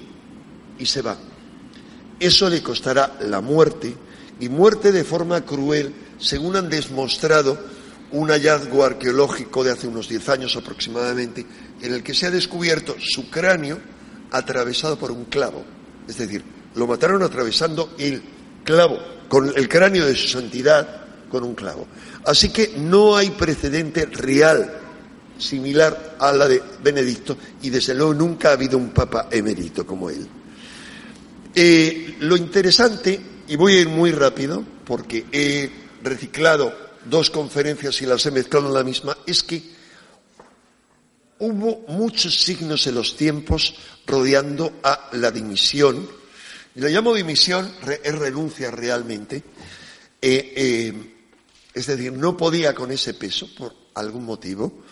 [0.77, 1.17] y se va.
[2.19, 3.95] Eso le costará la muerte,
[4.39, 7.57] y muerte de forma cruel, según han demostrado
[8.11, 11.45] un hallazgo arqueológico de hace unos 10 años aproximadamente,
[11.81, 13.79] en el que se ha descubierto su cráneo
[14.31, 15.63] atravesado por un clavo.
[16.07, 16.43] Es decir,
[16.75, 18.21] lo mataron atravesando el
[18.63, 21.87] clavo, con el cráneo de su santidad, con un clavo.
[22.25, 24.79] Así que no hay precedente real
[25.37, 30.09] similar a la de Benedicto y desde luego nunca ha habido un papa emérito como
[30.09, 30.27] él.
[31.55, 35.69] Eh, lo interesante, y voy a ir muy rápido porque he
[36.03, 39.61] reciclado dos conferencias y las he mezclado en la misma, es que
[41.39, 46.07] hubo muchos signos en los tiempos rodeando a la dimisión.
[46.75, 47.71] Y la llamo dimisión,
[48.03, 49.43] es renuncia realmente.
[50.21, 51.15] Eh, eh,
[51.73, 54.83] es decir, no podía con ese peso por algún motivo.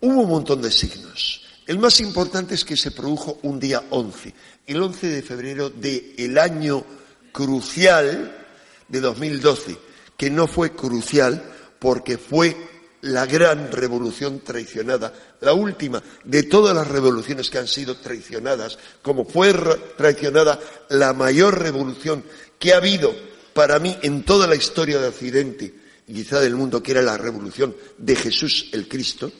[0.00, 1.42] Hubo un montón de signos.
[1.66, 4.34] El más importante es que se produjo un día 11,
[4.66, 6.84] el 11 de febrero del año
[7.30, 8.46] crucial
[8.88, 9.78] de 2012,
[10.22, 11.42] que no fue crucial
[11.80, 12.56] porque fue
[13.00, 19.24] la gran revolución traicionada, la última de todas las revoluciones que han sido traicionadas, como
[19.24, 19.52] fue
[19.96, 22.22] traicionada la mayor revolución
[22.56, 23.12] que ha habido
[23.52, 25.74] para mí en toda la historia de Occidente
[26.06, 29.32] quizá del mundo, que era la revolución de Jesús el Cristo,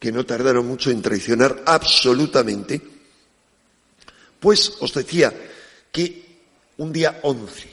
[0.00, 2.82] que no tardaron mucho en traicionar absolutamente,
[4.40, 5.32] pues os decía
[5.92, 6.40] que
[6.78, 7.71] un día 11.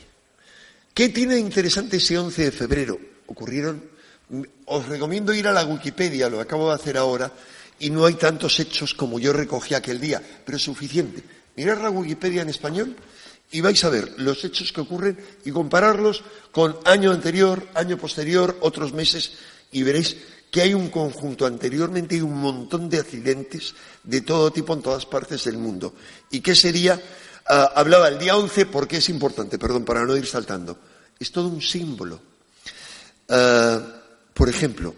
[0.99, 2.99] ¿Qué tiene interesante ese 11 de febrero?
[3.27, 3.81] Ocurrieron,
[4.65, 7.31] os recomiendo ir a la Wikipedia, lo acabo de hacer ahora,
[7.79, 11.23] y no hay tantos hechos como yo recogí aquel día, pero es suficiente.
[11.55, 12.97] Mirar la Wikipedia en español
[13.49, 18.57] y vais a ver los hechos que ocurren y compararlos con año anterior, año posterior,
[18.59, 19.31] otros meses
[19.71, 20.17] y veréis
[20.51, 25.05] que hay un conjunto anteriormente y un montón de accidentes de todo tipo en todas
[25.05, 25.95] partes del mundo.
[26.29, 27.01] ¿Y qué sería?
[27.47, 30.88] Ah, hablaba el día 11 porque es importante, perdón, para no ir saltando.
[31.19, 32.19] Es todo un símbolo.
[33.29, 33.82] Ah,
[34.34, 34.95] por ejemplo,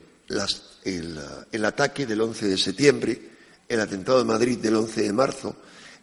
[0.83, 1.19] el,
[1.51, 3.21] el ataque del 11 de septiembre,
[3.67, 5.55] el atentado de Madrid del 11 de marzo,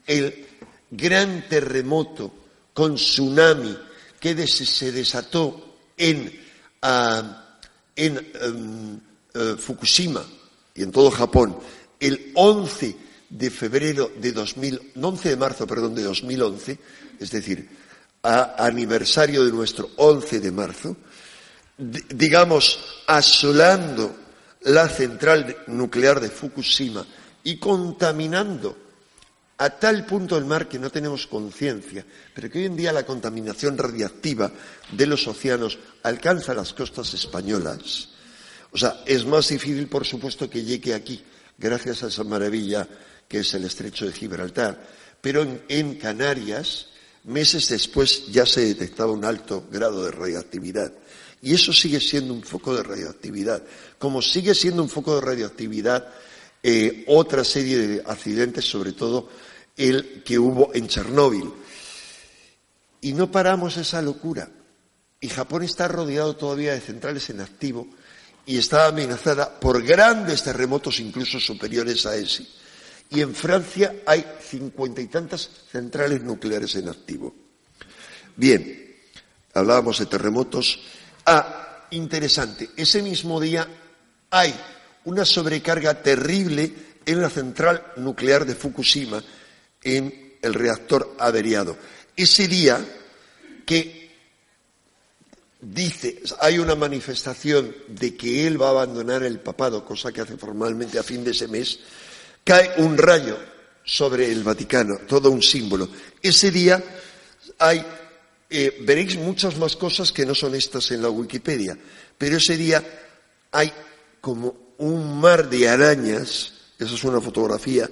[0.07, 0.47] el
[0.91, 2.35] gran terremoto
[2.73, 3.77] con tsunami
[4.21, 6.33] que se desató en,
[6.83, 7.59] ah,
[7.95, 9.01] en em,
[9.35, 10.25] eh, Fukushima
[10.75, 11.57] y en todo Japón
[12.01, 12.97] el 11
[13.31, 16.79] de febrero de 2000, 11 de marzo, perdón, de 2011,
[17.21, 17.69] es decir,
[18.23, 20.97] a aniversario de nuestro 11 de marzo,
[21.77, 24.17] digamos, asolando
[24.63, 27.07] la central nuclear de Fukushima
[27.45, 28.77] y contaminando
[29.59, 33.07] a tal punto el mar que no tenemos conciencia, pero que hoy en día la
[33.07, 34.53] contaminación radiactiva
[34.93, 38.11] de los océanos alcanza las costas españolas.
[38.71, 41.25] O sea, es más difícil, por supuesto, que llegue aquí,
[41.57, 42.87] gracias a esa maravilla
[43.27, 44.81] que es el estrecho de Gibraltar.
[45.21, 46.87] Pero en, Canarias,
[47.29, 50.93] meses después, ya se detectaba un alto grado de radioactividad.
[51.41, 53.63] Y eso sigue siendo un foco de radioactividad.
[53.99, 56.09] Como sigue siendo un foco de radioactividad,
[56.63, 59.29] eh, otra serie de accidentes, sobre todo
[59.77, 61.53] el que hubo en Chernóbil.
[63.01, 64.51] Y no paramos esa locura.
[65.21, 67.87] Y Japón está rodeado todavía de centrales en activo
[68.47, 72.47] y está amenazada por grandes terremotos incluso superiores a ese.
[73.11, 77.35] Y en Francia hay cincuenta y tantas centrales nucleares en activo.
[78.37, 78.97] Bien,
[79.55, 80.81] hablábamos de terremotos.
[81.25, 83.67] Ah, interesante, ese mismo día
[84.31, 84.55] hay
[85.05, 86.73] una sobrecarga terrible
[87.07, 89.23] en la central nuclear de Fukushima
[89.83, 91.77] en el reactor averiado.
[92.15, 92.85] Ese día
[93.65, 94.11] que
[95.61, 100.37] dice, hay una manifestación de que él va a abandonar el papado, cosa que hace
[100.37, 101.81] formalmente a fin de ese mes,
[102.49, 103.37] cae un rayo
[103.85, 105.87] sobre el Vaticano, todo un símbolo.
[106.23, 106.83] Ese día
[107.59, 107.85] hay,
[108.49, 111.77] eh, veréis muchas más cosas que no son estas en la Wikipedia,
[112.17, 112.83] pero ese día
[113.53, 113.71] hay
[114.23, 117.91] como un mar de arañas, esa es una fotografía,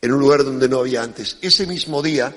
[0.00, 1.36] en un lugar donde no había antes.
[1.42, 2.34] Ese mismo día,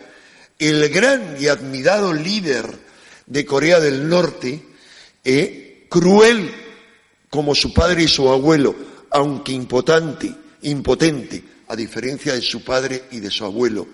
[0.60, 2.78] el gran y admirado líder
[3.26, 4.62] de Corea del Norte,
[5.24, 6.52] eh, cruel
[7.30, 8.76] como su padre y su abuelo,
[9.12, 13.88] aunque impotente, impotente, a diferencia de su padre y de su abuelo,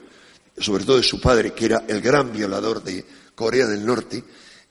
[0.57, 3.05] sobre todo de su padre, que era el gran violador de
[3.35, 4.23] Corea del Norte,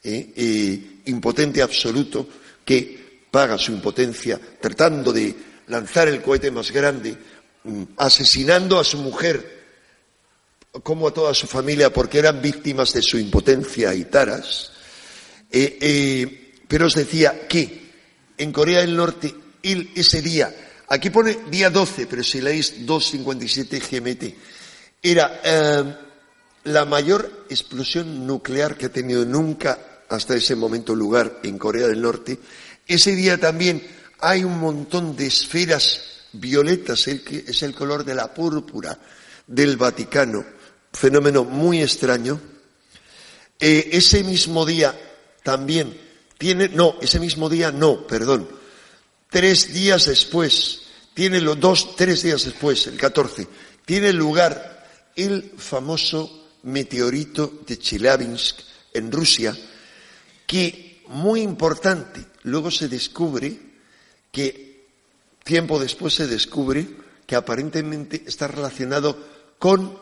[0.03, 2.29] eh, eh, impotente absoluto,
[2.65, 5.35] que paga su impotencia tratando de
[5.69, 7.17] lanzar el cohete más grande
[7.65, 9.59] Mm, asesinando a su mujer
[10.83, 14.73] como a toda su familia porque eran víctimas de su impotencia y taras.
[15.51, 17.91] Eh, pero os decía que
[18.39, 20.55] en Corea del Norte ese día
[20.89, 24.23] Aquí pone día 12, pero si leéis 257 GMT,
[25.03, 25.97] era eh,
[26.65, 32.01] la mayor explosión nuclear que ha tenido nunca hasta ese momento lugar en Corea del
[32.01, 32.39] Norte.
[32.87, 33.87] Ese día también
[34.21, 36.01] hay un montón de esferas
[36.33, 38.99] violetas, es el color de la púrpura
[39.47, 40.45] del Vaticano,
[40.93, 42.41] fenómeno muy extraño.
[43.61, 44.99] Eh, ese mismo día
[45.43, 45.99] también
[46.39, 48.49] tiene, no, ese mismo día no, perdón,
[49.29, 50.83] tres días después,
[51.15, 53.47] tiene los dos, tres días después, el 14,
[53.85, 54.87] tiene lugar
[55.17, 58.59] el famoso meteorito de Chelyabinsk
[58.95, 59.57] en Rusia,
[60.47, 63.59] que muy importante, luego se descubre
[64.31, 64.87] que
[65.45, 66.87] tiempo después se descubre
[67.27, 69.19] que aparentemente está relacionado
[69.59, 69.99] con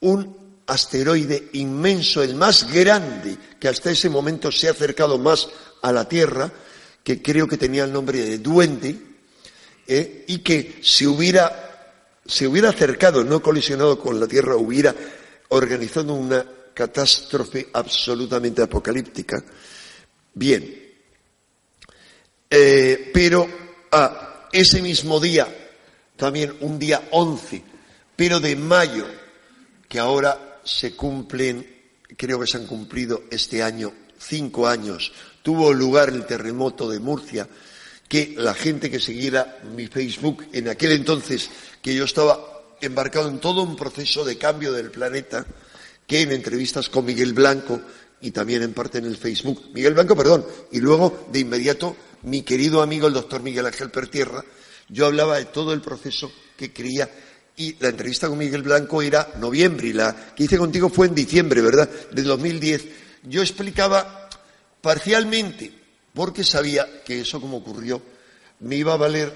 [0.00, 5.48] un asteroide inmenso, el más grande que hasta ese momento se ha acercado más
[5.82, 6.52] a la Tierra,
[7.02, 8.96] que creo que tenía el nombre de Duende,
[9.86, 10.24] ¿eh?
[10.28, 14.94] y que si hubiera, se hubiera acercado, no colisionado con la Tierra, hubiera
[15.48, 19.42] organizado una catástrofe absolutamente apocalíptica.
[20.34, 20.92] Bien,
[22.48, 23.48] eh, pero
[23.90, 25.48] a ese mismo día,
[26.16, 27.62] también un día 11,
[28.16, 29.06] pero de mayo,
[29.88, 31.66] que ahora se cumplen,
[32.16, 35.12] creo que se han cumplido este año cinco años.
[35.42, 37.48] Tuvo lugar el terremoto de Murcia,
[38.08, 41.50] que la gente que siguiera mi Facebook en aquel entonces,
[41.80, 45.46] que yo estaba embarcado en todo un proceso de cambio del planeta,
[46.06, 47.80] que en entrevistas con Miguel Blanco
[48.20, 52.42] y también en parte en el Facebook, Miguel Blanco, perdón, y luego de inmediato mi
[52.42, 54.44] querido amigo el doctor Miguel Ángel Pertierra,
[54.88, 57.10] yo hablaba de todo el proceso que creía
[57.56, 61.14] y la entrevista con Miguel Blanco era noviembre y la que hice contigo fue en
[61.14, 61.88] diciembre, ¿verdad?
[62.10, 62.84] De 2010.
[63.24, 64.21] Yo explicaba
[64.82, 65.72] parcialmente,
[66.12, 68.02] porque sabía que eso como ocurrió,
[68.60, 69.32] me iba a valer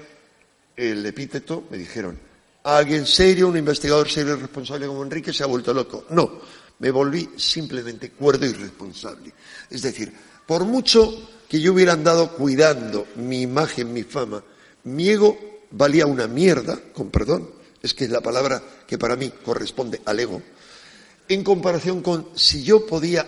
[0.75, 2.19] el epíteto, me dijeron,
[2.63, 6.05] alguien serio, un investigador serio y responsable como Enrique se ha vuelto loco.
[6.09, 6.39] No,
[6.79, 9.33] me volví simplemente cuerdo y responsable.
[9.69, 10.13] Es decir,
[10.45, 14.43] por mucho que yo hubiera andado cuidando mi imagen, mi fama,
[14.83, 15.37] mi ego
[15.71, 17.49] valía una mierda, con perdón,
[17.81, 20.41] es que es la palabra que para mí corresponde al ego,
[21.29, 23.27] en comparación con si yo podía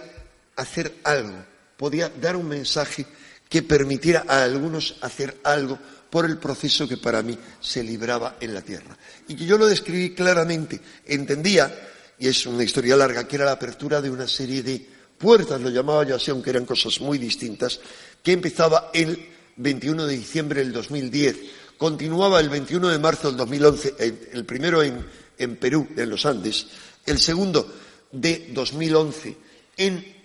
[0.55, 1.48] hacer algo,
[1.80, 3.06] podía dar un mensaje
[3.48, 8.54] que permitiera a algunos hacer algo por el proceso que para mí se libraba en
[8.54, 8.98] la tierra.
[9.30, 11.74] Y que yo lo describí claramente, entendía,
[12.20, 14.86] y es una historia larga, que era la apertura de una serie de
[15.18, 17.80] puertas, lo llamaba yo así, aunque eran cosas muy distintas,
[18.22, 21.38] que empezaba el 21 de diciembre del 2010
[21.80, 23.96] continuaba el 21 de marzo del 2011,
[24.34, 26.68] el primero en, Perú, en los Andes,
[27.06, 27.74] el segundo
[28.12, 29.38] de 2011
[29.78, 30.18] en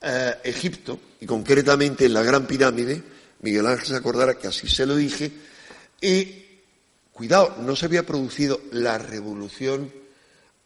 [0.00, 3.02] Egipto, y concretamente en la Gran Pirámide,
[3.40, 5.30] Miguel Ángel se acordará que así se lo dije,
[6.00, 6.44] y
[7.12, 9.92] cuidado, no se había producido la revolución,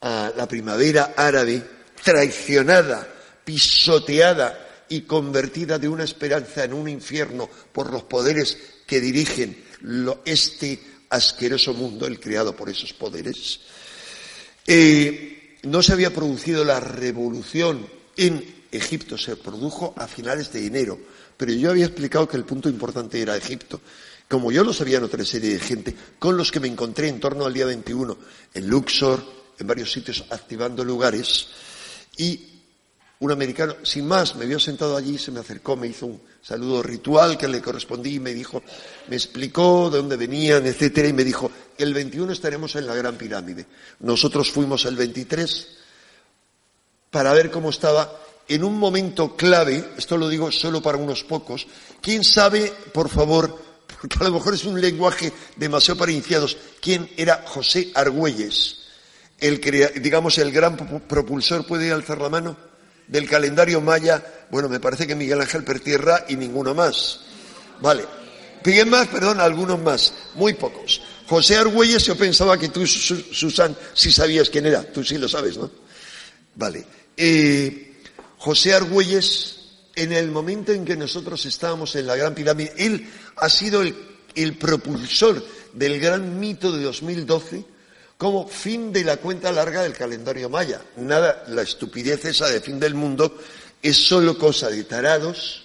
[0.00, 1.62] la primavera árabe,
[2.02, 3.08] traicionada,
[3.44, 9.64] pisoteada y convertida de una esperanza en un infierno por los poderes que dirigen
[10.24, 13.60] este asqueroso mundo, el creado por esos poderes.
[14.66, 20.98] Eh, no se había producido la revolución en Egipto, se produjo a finales de enero,
[21.36, 23.80] pero yo había explicado que el punto importante era Egipto.
[24.28, 27.20] Como yo lo sabía en otra serie de gente, con los que me encontré en
[27.20, 28.16] torno al día 21
[28.54, 29.22] en Luxor,
[29.58, 31.48] en varios sitios activando lugares,
[32.16, 32.54] y
[33.20, 36.82] un americano, sin más, me vio sentado allí, se me acercó, me hizo un saludo
[36.82, 38.62] ritual que le correspondí y me dijo,
[39.08, 43.16] me explicó de dónde venían, etcétera, y me dijo, el 21 estaremos en la Gran
[43.16, 43.66] Pirámide.
[44.00, 45.68] Nosotros fuimos el 23
[47.10, 51.66] para ver cómo estaba en un momento clave, esto lo digo solo para unos pocos,
[52.00, 57.10] ¿quién sabe, por favor, porque a lo mejor es un lenguaje demasiado para iniciados, quién
[57.16, 58.78] era José Argüelles?
[59.38, 59.60] El,
[60.00, 62.56] digamos, el gran propulsor, ¿puede alzar la mano?
[63.06, 67.20] del calendario maya, bueno, me parece que Miguel Ángel Pertierra y ninguno más.
[67.80, 68.04] Vale.
[68.62, 71.02] Piden más, perdón, algunos más, muy pocos.
[71.26, 75.58] José Argüelles, yo pensaba que tú, Susan, sí sabías quién era, tú sí lo sabes,
[75.58, 75.70] ¿no?
[76.54, 76.86] Vale.
[77.16, 77.93] Eh,
[78.44, 79.56] José Argüelles,
[79.96, 84.58] en el momento en que nosotros estábamos en la Gran Pirámide, él ha sido el,
[84.58, 85.42] propulsor
[85.72, 87.64] del gran mito de 2012
[88.18, 90.82] como fin de la cuenta larga del calendario maya.
[90.98, 93.34] Nada, la estupidez esa de fin del mundo
[93.80, 95.64] es solo cosa de tarados,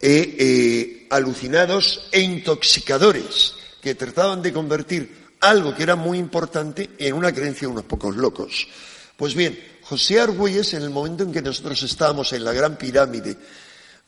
[0.00, 7.14] eh, eh, alucinados e intoxicadores que trataban de convertir algo que era muy importante en
[7.14, 8.66] una creencia de unos pocos locos.
[9.16, 13.36] Pues bien, José Argüelles, en el momento en que nosotros estábamos en la Gran Pirámide,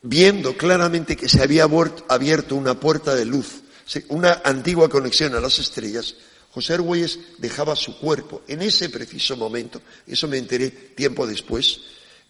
[0.03, 1.69] viendo claramente que se había
[2.09, 3.63] abierto una puerta de luz
[4.09, 6.17] una antigua conexión a las estrellas,
[6.51, 11.79] José Argüelles dejaba su cuerpo en ese preciso momento, eso me enteré tiempo después,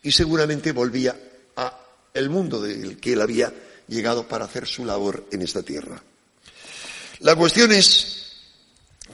[0.02, 1.18] y seguramente volvía
[1.56, 1.80] a
[2.12, 3.54] el mundo del que él había
[3.88, 6.02] llegado para hacer su labor en esta tierra.
[7.20, 8.34] La cuestión es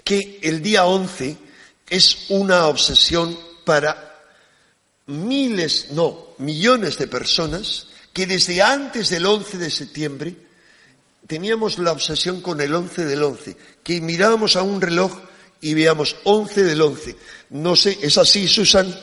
[0.03, 1.37] que el día 11
[1.89, 4.12] es una obsesión para
[5.07, 10.37] miles, no, millones de personas que desde antes del 11 de septiembre
[11.27, 15.13] teníamos la obsesión con el 11 del 11, que mirábamos a un reloj
[15.61, 17.17] y veíamos 11 del 11.
[17.51, 18.95] No sé, ¿es así, Susan?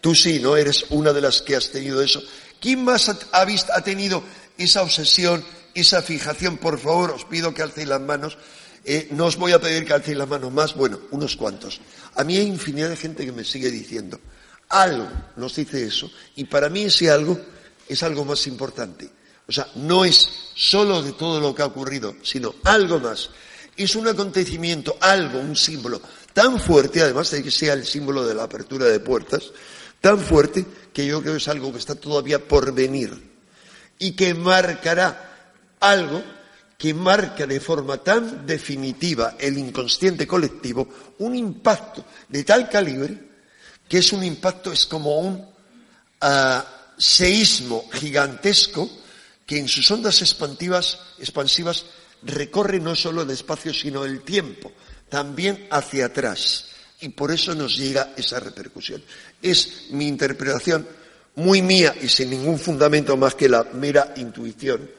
[0.00, 0.56] Tú sí, ¿no?
[0.56, 2.22] Eres una de las que has tenido eso.
[2.60, 4.22] ¿Quién más ha, visto, ha tenido
[4.56, 5.44] esa obsesión,
[5.74, 6.56] esa fijación?
[6.56, 8.38] Por favor, os pido que alcéis las manos.
[8.84, 11.80] Eh, no os voy a pedir que alcéis las manos más, bueno, unos cuantos.
[12.14, 14.18] A mí hay infinidad de gente que me sigue diciendo,
[14.68, 17.38] algo nos dice eso, y para mí ese algo
[17.88, 19.10] es algo más importante.
[19.46, 23.30] O sea, no es solo de todo lo que ha ocurrido, sino algo más.
[23.76, 26.02] Es un acontecimiento, algo, un símbolo
[26.34, 29.50] tan fuerte, además de que sea el símbolo de la apertura de puertas,
[30.00, 33.12] tan fuerte que yo creo que es algo que está todavía por venir
[33.98, 36.22] y que marcará algo
[36.76, 40.88] que marca de forma tan definitiva el inconsciente colectivo
[41.18, 43.27] un impacto de tal calibre
[43.88, 46.62] que es un impacto, es como un uh,
[46.96, 48.90] seísmo gigantesco
[49.46, 51.86] que en sus ondas expansivas, expansivas
[52.22, 54.72] recorre no solo el espacio sino el tiempo,
[55.08, 56.66] también hacia atrás.
[57.00, 59.02] Y por eso nos llega esa repercusión.
[59.40, 60.86] Es mi interpretación
[61.36, 64.90] muy mía y sin ningún fundamento más que la mera intuición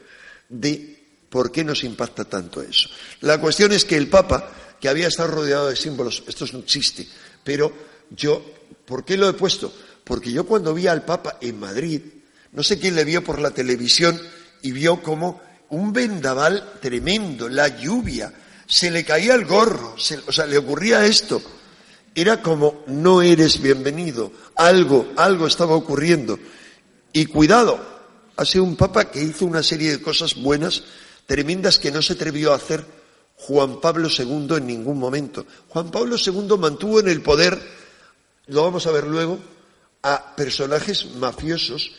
[0.47, 0.97] de
[1.29, 2.89] por qué nos impacta tanto eso.
[3.21, 6.65] La cuestión es que el Papa, que había estado rodeado de símbolos, esto es un
[6.65, 7.07] chiste,
[7.43, 7.71] pero
[8.09, 8.43] yo,
[8.86, 9.74] ¿por qué lo he puesto?
[10.03, 12.01] Porque yo cuando vi al Papa en Madrid,
[12.51, 14.20] no sé quién le vio por la televisión
[14.61, 18.34] y vio como un vendaval tremendo, la lluvia,
[18.67, 21.41] se le caía el gorro, o sea, le ocurría esto.
[22.15, 26.39] Era como, no eres bienvenido, algo, algo estaba ocurriendo.
[27.13, 27.80] Y cuidado,
[28.36, 30.84] ha sido un papa que hizo una serie de cosas buenas,
[31.26, 32.86] tremendas, que no se atrevió a hacer
[33.36, 35.45] Juan Pablo II en ningún momento.
[35.70, 37.59] Juan Pablo II mantuvo en el poder,
[38.49, 39.39] lo vamos a ver luego,
[40.01, 41.91] a personajes mafiosos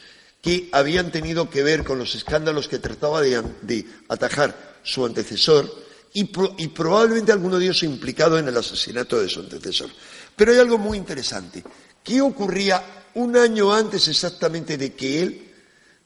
[0.43, 5.71] que habían tenido que ver con los escándalos que trataba de, atajar su antecesor
[6.13, 9.91] y, probablemente alguno de ellos implicado en el asesinato de su antecesor.
[10.35, 11.63] Pero hay algo muy interesante.
[12.03, 15.53] ¿Qué ocurría un año antes exactamente de que él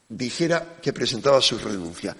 [0.09, 2.15] dijera que presentaba su renuncia?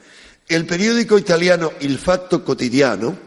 [0.47, 3.17] El periódico italiano Il Fatto Quotidiano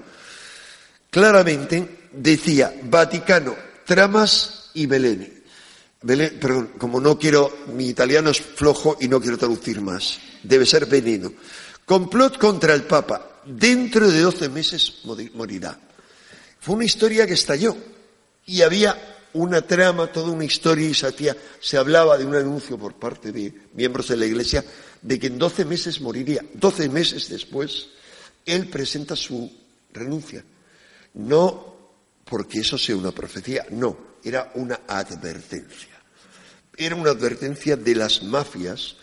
[1.11, 5.39] claramente decía Vaticano, tramas y Belén
[6.07, 10.20] perdón, como no quiero, mi italiano es flojo y no quiero traducir más.
[10.43, 11.32] Debe ser veneno.
[11.84, 13.41] Complot contra el Papa.
[13.45, 15.01] Dentro de doce meses
[15.34, 15.78] morirá.
[16.61, 17.76] Fue una historia que estalló
[18.47, 22.95] y había una trama, toda una historia y se, se hablaba de un anuncio por
[22.95, 24.64] parte de miembros de la Iglesia
[25.01, 26.45] de que en doce meses moriría.
[26.55, 27.89] Doce meses después,
[28.45, 29.51] él presenta su
[29.93, 30.45] renuncia.
[31.14, 31.78] No
[32.29, 35.97] porque eso sea una profecía, no, era una advertencia.
[36.76, 38.97] Era una advertencia de las mafias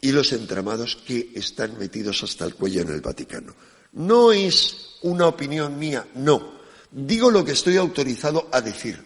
[0.00, 3.54] y los entramados que están metidos hasta el cuello en el Vaticano.
[3.92, 6.54] No es una opinión mía, no.
[6.90, 9.02] Digo lo que estoy autorizado a decir.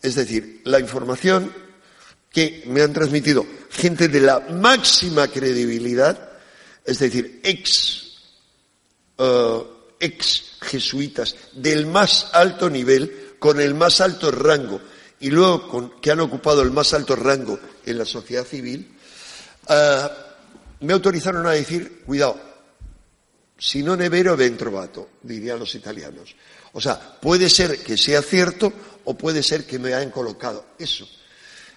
[0.00, 1.52] Es decir, la información
[2.30, 6.38] que me han transmitido gente de la máxima credibilidad,
[6.84, 8.18] es decir, ex,
[9.18, 9.62] eh,
[10.00, 14.80] ex jesuitas del más alto nivel, con el más alto rango
[15.20, 18.96] y luego que han ocupado el más alto rango en la sociedad civil,
[19.68, 20.08] eh,
[20.80, 22.40] me autorizaron a decir, cuidado,
[23.58, 26.36] si no nevero ben trovato, dirían los italianos.
[26.72, 28.72] O sea, puede ser que sea cierto
[29.04, 31.08] o puede ser que me hayan colocado eso.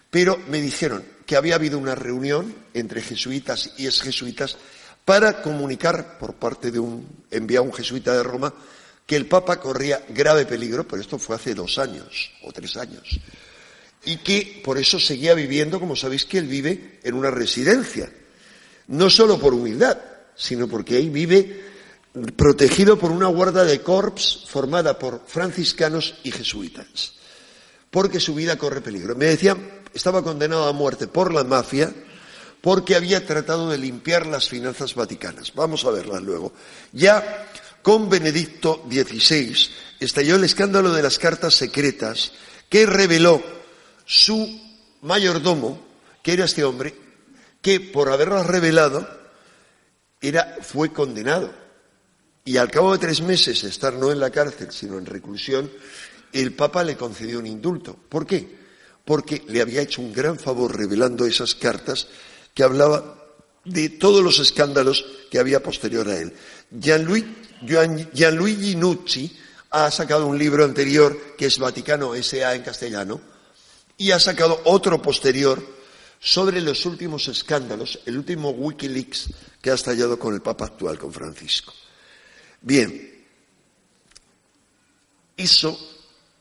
[0.09, 4.57] Pero me dijeron que había habido una reunión entre jesuitas y exjesuitas
[5.10, 8.53] para comunicar por parte de un enviado un jesuita de Roma
[9.07, 13.20] que el Papa corría grave peligro, pero esto fue hace dos años o tres años,
[14.05, 18.07] y que por eso seguía viviendo, como sabéis que él vive en una residencia,
[18.86, 19.97] no solo por humildad,
[20.36, 21.60] sino porque ahí vive
[22.36, 27.14] protegido por una guarda de corps formada por franciscanos y jesuitas,
[27.89, 29.16] porque su vida corre peligro.
[29.16, 31.91] Me decían, estaba condenado a muerte por la mafia,
[32.62, 35.53] porque había tratado de limpiar las finanzas vaticanas.
[35.55, 36.53] Vamos a verlas luego.
[36.91, 37.47] Ya
[37.82, 39.55] con Benedicto XVI
[39.99, 42.34] estalló el escándalo de las cartas secretas
[42.68, 43.41] que reveló
[44.05, 44.62] su
[45.01, 45.86] mayordomo,
[46.22, 46.93] que era este hombre,
[47.62, 49.07] que por haberlas revelado
[50.22, 51.53] era, fue condenado.
[52.43, 55.72] Y al cabo de tres meses de estar no en la cárcel, sino en reclusión,
[56.34, 57.95] el Papa le concedió un indulto.
[58.10, 58.60] ¿Por qué?
[59.05, 62.07] Porque le había hecho un gran favor revelando esas cartas
[62.60, 63.16] que hablaban
[63.64, 66.34] de todos los escándalos que había posterior a él.
[66.70, 69.39] Gianluigi Nucci
[69.70, 72.55] ha sacado un libro anterior que es Vaticano S.A.
[72.55, 73.22] en castellano
[73.95, 75.66] y ha sacado otro posterior
[76.20, 79.30] sobre los últimos escándalos, el último Wikileaks
[79.62, 81.72] que ha estallado con el Papa actual, con Francisco.
[82.60, 83.26] Bien,
[85.38, 85.80] eso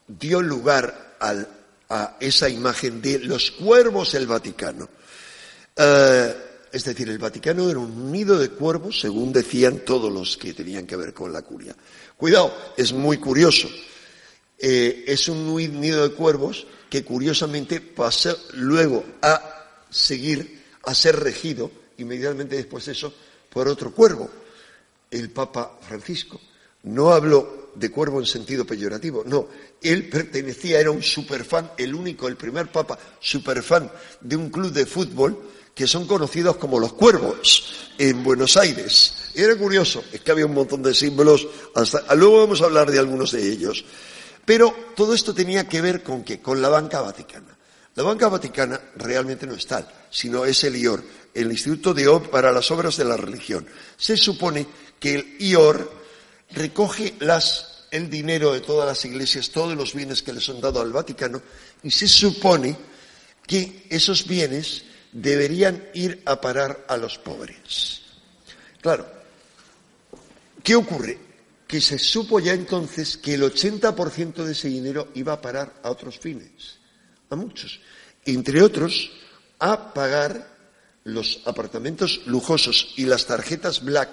[0.09, 4.98] dio lugar a esa imagen de los cuervos del Vaticano.
[5.79, 6.35] Eh,
[6.71, 10.87] es decir, el Vaticano era un nido de cuervos, según decían todos los que tenían
[10.87, 11.75] que ver con la curia.
[12.17, 13.69] Cuidado, es muy curioso.
[14.59, 21.71] Eh, es un nido de cuervos que curiosamente pasa luego a seguir, a ser regido
[21.99, 23.13] inmediatamente después de eso
[23.49, 24.29] por otro cuervo,
[25.11, 26.41] el Papa Francisco.
[26.83, 29.49] No hablo de cuervo en sentido peyorativo, no.
[29.81, 34.87] Él pertenecía, era un superfan, el único, el primer Papa superfan de un club de
[34.87, 35.39] fútbol
[35.79, 39.31] que son conocidos como los cuervos en Buenos Aires.
[39.33, 42.99] era curioso, es que había un montón de símbolos, hasta, luego vamos a hablar de
[42.99, 43.85] algunos de ellos.
[44.45, 46.41] Pero todo esto tenía que ver con qué?
[46.41, 47.57] Con la banca vaticana.
[47.95, 51.01] La banca vaticana realmente no es tal, sino es el IOR,
[51.33, 53.65] el Instituto de para las Obras de la Religión.
[53.97, 54.67] Se supone
[54.99, 55.93] que el IOR
[56.51, 57.15] recoge
[57.93, 61.41] el dinero de todas las iglesias, todos los bienes que les han dado al Vaticano,
[61.85, 62.77] y se supone
[63.47, 68.03] que esos bienes deberían ir a parar a los pobres.
[68.81, 69.07] Claro,
[70.63, 71.19] ¿qué ocurre?
[71.67, 75.91] Que se supo ya entonces que el 80% de ese dinero iba a parar a
[75.91, 76.79] otros fines,
[77.31, 77.81] a muchos,
[78.25, 79.11] entre otros
[79.59, 80.57] a pagar
[81.05, 84.11] los apartamentos lujosos y las tarjetas black.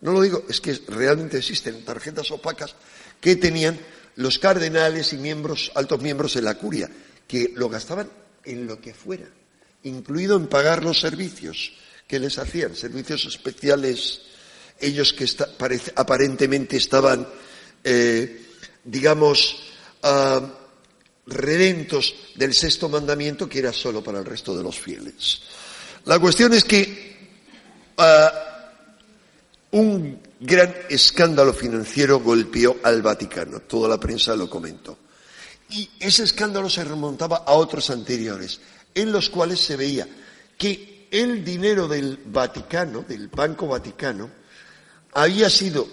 [0.00, 2.74] No lo digo, es que realmente existen tarjetas opacas
[3.20, 3.78] que tenían
[4.16, 6.90] los cardenales y miembros, altos miembros de la curia,
[7.26, 8.10] que lo gastaban
[8.44, 9.37] en lo que fuera
[9.84, 11.72] incluido en pagar los servicios
[12.06, 14.22] que les hacían, servicios especiales,
[14.80, 15.26] ellos que
[15.96, 17.26] aparentemente estaban,
[17.84, 18.46] eh,
[18.84, 19.56] digamos,
[20.02, 20.46] uh,
[21.26, 25.42] redentos del sexto mandamiento que era solo para el resto de los fieles.
[26.06, 27.18] La cuestión es que
[27.98, 28.72] ah,
[29.72, 34.96] un gran escándalo financiero golpeó al Vaticano, toda la prensa lo comentó.
[35.70, 38.58] Y ese escándalo se remontaba a otros anteriores
[38.94, 40.06] en los cuales se veía
[40.56, 44.30] que el dinero del Vaticano, del Banco Vaticano,
[45.14, 45.88] había sido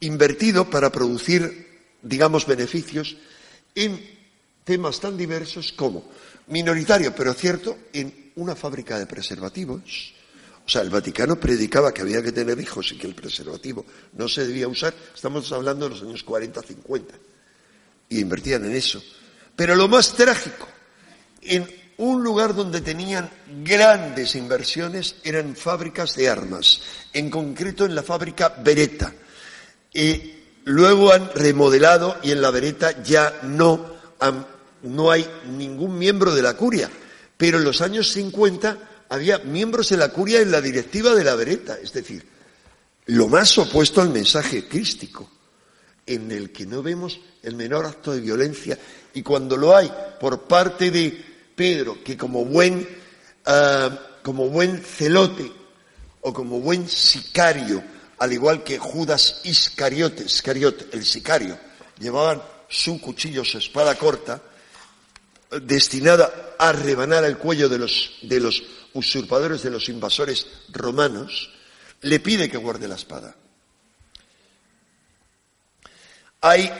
[0.00, 3.16] invertido para producir, digamos, beneficios
[3.74, 4.00] en
[4.64, 6.04] temas tan diversos como
[6.48, 10.14] minoritario, pero cierto, en una fábrica de preservativos.
[10.64, 14.28] O sea, el Vaticano predicaba que había que tener hijos y que el preservativo no
[14.28, 14.94] se debía usar.
[15.14, 17.04] Estamos hablando de los años 40-50.
[18.10, 19.02] Y invertían en eso.
[19.56, 20.68] Pero lo más trágico
[21.42, 21.68] en
[21.98, 23.30] un lugar donde tenían
[23.62, 26.80] grandes inversiones eran fábricas de armas,
[27.12, 29.12] en concreto en la fábrica Beretta.
[29.92, 30.34] Y
[30.64, 33.96] luego han remodelado y en la Beretta ya no,
[34.82, 36.90] no hay ningún miembro de la curia,
[37.36, 41.34] pero en los años 50 había miembros de la curia en la directiva de la
[41.34, 42.26] Beretta, es decir,
[43.06, 45.30] lo más opuesto al mensaje crístico,
[46.06, 48.78] en el que no vemos el menor acto de violencia
[49.14, 52.88] y cuando lo hay por parte de Pedro, que como buen,
[53.46, 53.90] ah,
[54.22, 55.52] como buen celote
[56.20, 57.82] o como buen sicario,
[58.18, 60.24] al igual que Judas Iscariote,
[60.92, 61.58] el sicario,
[61.98, 64.40] llevaban su cuchillo, su espada corta,
[65.62, 68.62] destinada a rebanar el cuello de los, de los
[68.94, 71.50] usurpadores, de los invasores romanos,
[72.02, 73.34] le pide que guarde la espada.
[76.40, 76.70] Hay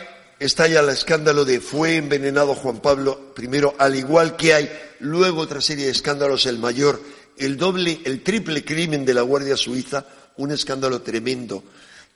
[0.44, 4.70] está ya el escándalo de fue envenenado Juan Pablo I, al igual que hay
[5.00, 7.00] luego otra serie de escándalos, el mayor,
[7.38, 10.04] el doble, el triple crimen de la Guardia Suiza,
[10.36, 11.62] un escándalo tremendo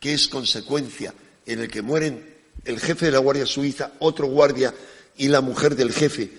[0.01, 1.15] que es consecuencia
[1.47, 4.75] en el que mueren el jefe de la Guardia Suiza, otro guardia
[5.17, 6.31] y la mujer del jefe.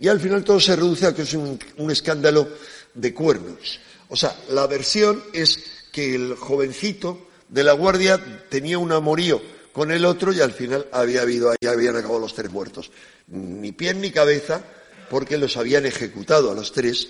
[0.00, 2.48] Y al final todo se reduce a que es un, un escándalo
[2.94, 3.80] de cuernos.
[4.08, 5.62] O sea, la versión es
[5.92, 9.40] que el jovencito de la Guardia tenía un amorío
[9.78, 12.90] con el otro y al final había habido, ahí habían acabado los tres muertos.
[13.28, 14.60] Ni pie ni cabeza,
[15.08, 17.06] porque los habían ejecutado a los tres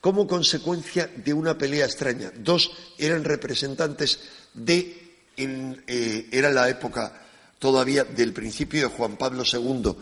[0.00, 2.30] como consecuencia de una pelea extraña.
[2.36, 4.20] Dos eran representantes
[4.54, 7.20] de, eh, era la época
[7.58, 9.96] todavía del principio de Juan Pablo II.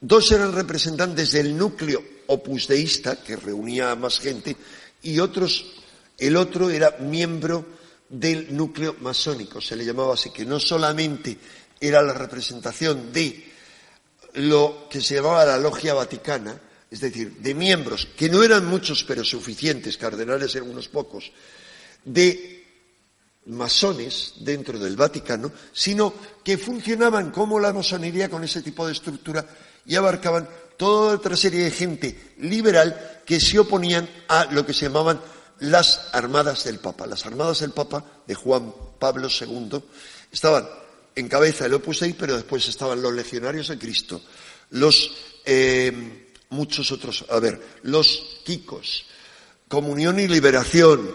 [0.00, 4.56] Dos eran representantes del núcleo opusdeísta, que reunía a más gente,
[5.02, 5.66] y otros,
[6.18, 7.77] el otro era miembro
[8.08, 11.36] del núcleo masónico, se le llamaba así, que no solamente
[11.80, 13.52] era la representación de
[14.34, 19.04] lo que se llamaba la logia vaticana, es decir, de miembros, que no eran muchos
[19.04, 21.30] pero suficientes, cardenales eran unos pocos,
[22.04, 22.58] de
[23.46, 29.44] masones dentro del Vaticano, sino que funcionaban como la masonería con ese tipo de estructura
[29.86, 34.86] y abarcaban toda otra serie de gente liberal que se oponían a lo que se
[34.86, 35.20] llamaban
[35.60, 37.06] las armadas del Papa.
[37.06, 39.82] Las armadas del Papa de Juan Pablo II
[40.30, 40.68] estaban
[41.14, 44.22] en cabeza del Opus Dei, pero después estaban los legionarios de Cristo,
[44.70, 45.10] los
[45.44, 49.06] eh, muchos otros, a ver, los Kikos,
[49.66, 51.10] Comunión y Liberación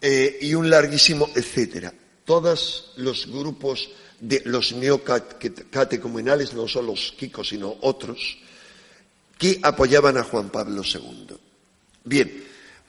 [0.00, 1.92] eh, y un larguísimo etcétera.
[2.24, 8.38] Todos los grupos de los neocatecumenales, no son los Kikos, sino otros,
[9.36, 11.36] que apoyaban a Juan Pablo II.
[12.04, 12.44] Bien,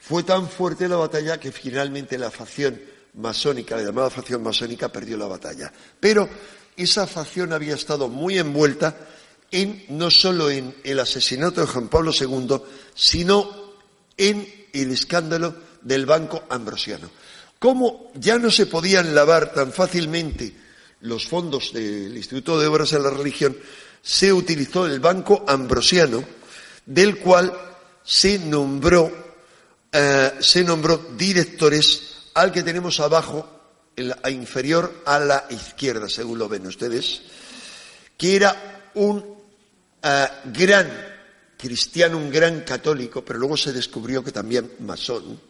[0.06, 2.78] fue tan fuerte la batalla que finalmente la facción
[3.14, 5.72] masónica, la llamada facción masónica, perdió la batalla.
[5.98, 6.28] Pero
[6.76, 8.96] esa facción había estado muy envuelta
[9.50, 12.60] en, no solo en el asesinato de Juan Pablo II,
[12.94, 13.72] sino
[14.16, 17.10] en el escándalo del Banco Ambrosiano.
[17.58, 20.54] Como ya no se podían lavar tan fácilmente
[21.00, 23.56] los fondos del Instituto de Obras de la Religión,
[24.02, 26.22] se utilizó el Banco Ambrosiano,
[26.84, 27.52] del cual
[28.04, 29.23] se nombró,
[29.96, 32.02] eh, se nombró directores
[32.34, 33.48] al que tenemos abajo,
[34.24, 37.22] a inferior a la izquierda, según lo ven ustedes,
[38.16, 39.24] que era un
[40.02, 40.90] eh, gran
[41.56, 45.40] cristiano, un gran católico, pero luego se descubrió que también masón,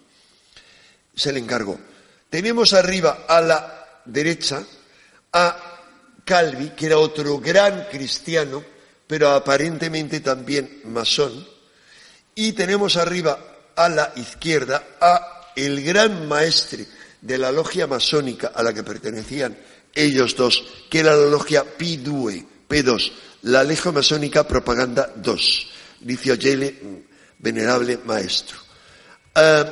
[1.16, 1.80] se le encargó.
[2.28, 4.62] Tenemos arriba a la derecha
[5.32, 5.80] a
[6.22, 8.62] Calvi, que era otro gran cristiano,
[9.06, 11.48] pero aparentemente también masón,
[12.34, 16.86] y tenemos arriba a la izquierda a el gran maestre
[17.20, 19.56] de la logia masónica a la que pertenecían
[19.94, 23.12] ellos dos, que era la logia Pi Due, P2,
[23.42, 25.66] la Logia Masónica Propaganda 2,
[26.00, 27.04] dice Yele,
[27.38, 28.58] venerable maestro.
[29.34, 29.64] Ah,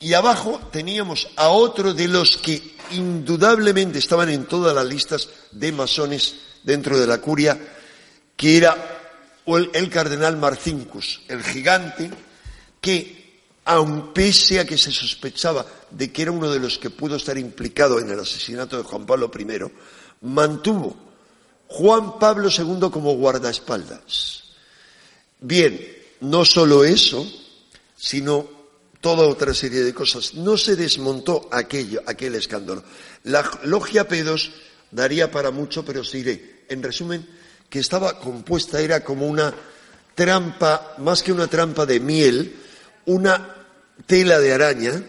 [0.00, 5.70] y abajo teníamos a otro de los que indudablemente estaban en todas las listas de
[5.70, 7.58] masones dentro de la curia,
[8.36, 8.76] que era
[9.46, 12.10] el, cardenal Marcincus, el gigante,
[12.82, 17.14] que, aun pese a que se sospechaba de que era uno de los que pudo
[17.14, 19.70] estar implicado en el asesinato de Juan Pablo I,
[20.26, 21.12] mantuvo
[21.68, 24.42] Juan Pablo II como guardaespaldas.
[25.40, 25.80] Bien,
[26.20, 27.26] no solo eso,
[27.96, 28.46] sino
[29.00, 30.34] toda otra serie de cosas.
[30.34, 32.84] No se desmontó aquello, aquel escándalo.
[33.24, 34.50] La logia P2
[34.90, 37.26] daría para mucho, pero os diré, en resumen,
[37.70, 39.54] que estaba compuesta, era como una
[40.14, 42.54] trampa, más que una trampa de miel,
[43.06, 43.54] una
[44.06, 45.02] tela de araña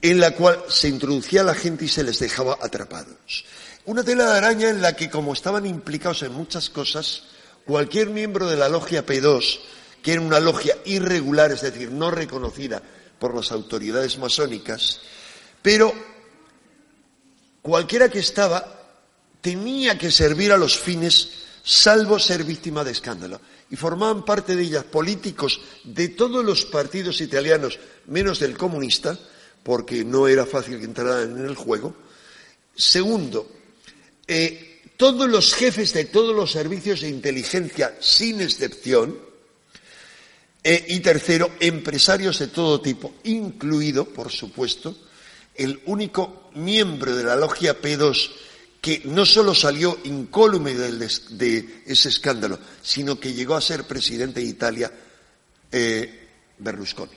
[0.00, 3.44] en la cual se introducía la gente y se les dejaba atrapados.
[3.86, 7.24] Una tela de araña en la que, como estaban implicados en muchas cosas,
[7.64, 9.60] cualquier miembro de la logia P2,
[10.02, 12.82] que era una logia irregular, es decir, no reconocida
[13.18, 15.00] por las autoridades masónicas,
[15.62, 15.94] pero
[17.62, 18.82] cualquiera que estaba
[19.40, 21.28] tenía que servir a los fines
[21.62, 23.40] salvo ser víctima de escándalo.
[23.74, 29.18] Y formaban parte de ellas políticos de todos los partidos italianos, menos del comunista,
[29.64, 31.92] porque no era fácil que entraran en el juego.
[32.76, 33.50] Segundo,
[34.28, 39.18] eh, todos los jefes de todos los servicios de inteligencia, sin excepción,
[40.62, 44.96] eh, y tercero, empresarios de todo tipo, incluido, por supuesto,
[45.56, 48.30] el único miembro de la logia P2
[48.84, 54.46] que no solo salió incólume de ese escándalo, sino que llegó a ser presidente de
[54.46, 54.92] Italia
[55.72, 56.28] eh,
[56.58, 57.16] Berlusconi.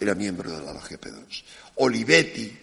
[0.00, 1.44] Era miembro de la logia P2.
[1.74, 2.58] Olivetti,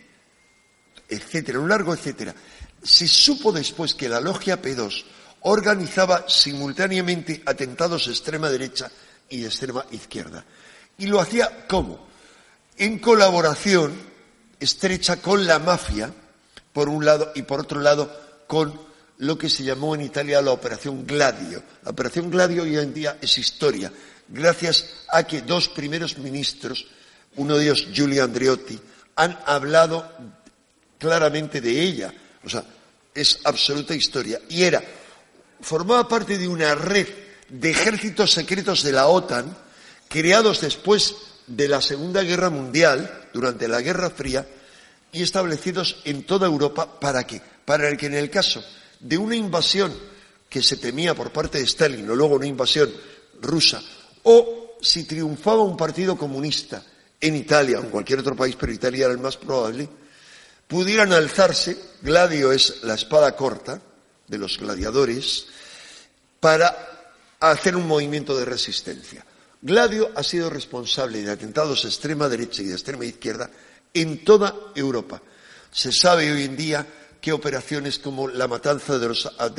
[1.08, 2.34] etcétera, un largo etcétera.
[2.82, 5.04] Se supo después que la logia P2
[5.41, 8.89] organizaba simultáneamente atentados de extrema derecha
[9.30, 10.43] y extrema izquierda.
[10.97, 12.08] Y lo hacía ¿cómo?
[12.78, 13.93] En colaboración
[14.60, 16.12] estrecha con la mafia,
[16.74, 18.74] por un lado, y por otro lado, con
[19.20, 21.62] lo que se llamó en Italia la Operación Gladio.
[21.84, 23.93] La Operación Gladio hoy en día es historia,
[24.28, 26.88] gracias a que dos primeros ministros,
[27.36, 28.80] uno de ellos Giulio Andreotti,
[29.18, 30.12] han hablado
[30.97, 32.12] claramente de ella.
[32.43, 32.64] O sea,
[33.14, 34.41] es absoluta historia.
[34.50, 34.82] Y era,
[35.62, 37.08] formaba parte de una red
[37.50, 39.56] de ejércitos secretos de la OTAN,
[40.08, 44.47] creados después de la Segunda Guerra Mundial, durante la Guerra Fría,
[45.12, 47.43] y establecidos en toda Europa, ¿para qué?
[47.70, 48.63] Para que en el caso
[48.99, 49.95] de una invasión
[50.49, 52.91] que se temía por parte de Stalin o luego una invasión
[53.43, 53.80] rusa,
[54.24, 56.84] o si triunfaba un partido comunista
[57.22, 59.88] en Italia o en cualquier otro país, pero Italia era el más probable,
[60.67, 63.80] pudieran alzarse, gladio es la espada corta
[64.28, 65.45] de los gladiadores,
[66.39, 66.76] para
[67.39, 69.24] hacer un movimiento de resistencia.
[69.61, 73.47] Gladio ha sido responsable de atentados de extrema derecha y de extrema izquierda
[73.93, 75.22] en toda Europa.
[75.72, 76.88] Se sabe hoy en día
[77.22, 79.07] que operaciones como la matanza de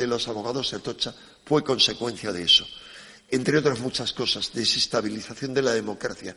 [0.07, 1.13] los, abogados de Atocha
[1.45, 2.65] fue consecuencia de eso.
[3.29, 6.35] Entre otras muchas cosas, desestabilización de la democracia.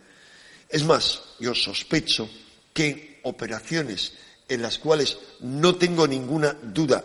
[0.68, 2.28] Es más, yo sospecho
[2.72, 4.12] que operaciones
[4.48, 7.04] en las cuales no tengo ninguna duda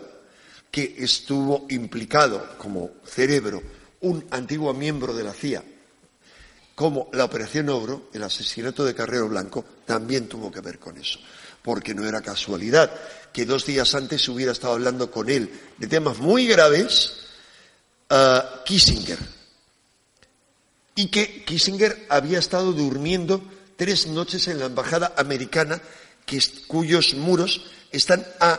[0.70, 3.62] que estuvo implicado como cerebro
[4.00, 5.64] un antiguo miembro de la CIA,
[6.80, 11.18] como la Operación Obro, el asesinato de Carrero Blanco, también tuvo que ver con eso.
[11.60, 12.90] Porque no era casualidad
[13.34, 17.12] que dos días antes hubiera estado hablando con él de temas muy graves
[18.08, 19.18] uh, Kissinger.
[20.94, 23.44] Y que Kissinger había estado durmiendo
[23.76, 25.82] tres noches en la embajada americana,
[26.66, 27.60] cuyos muros
[27.92, 28.58] están a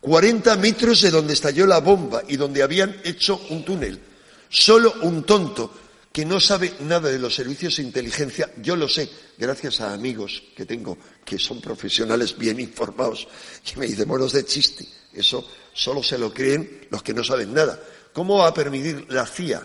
[0.00, 4.00] 40 metros de donde estalló la bomba y donde habían hecho un túnel.
[4.48, 5.85] Solo un tonto
[6.16, 9.06] que no sabe nada de los servicios de inteligencia, yo lo sé,
[9.36, 13.28] gracias a amigos que tengo que son profesionales bien informados,
[13.70, 17.52] y me dicen, monos de chiste, eso solo se lo creen los que no saben
[17.52, 17.78] nada.
[18.14, 19.62] ¿Cómo va a permitir la CIA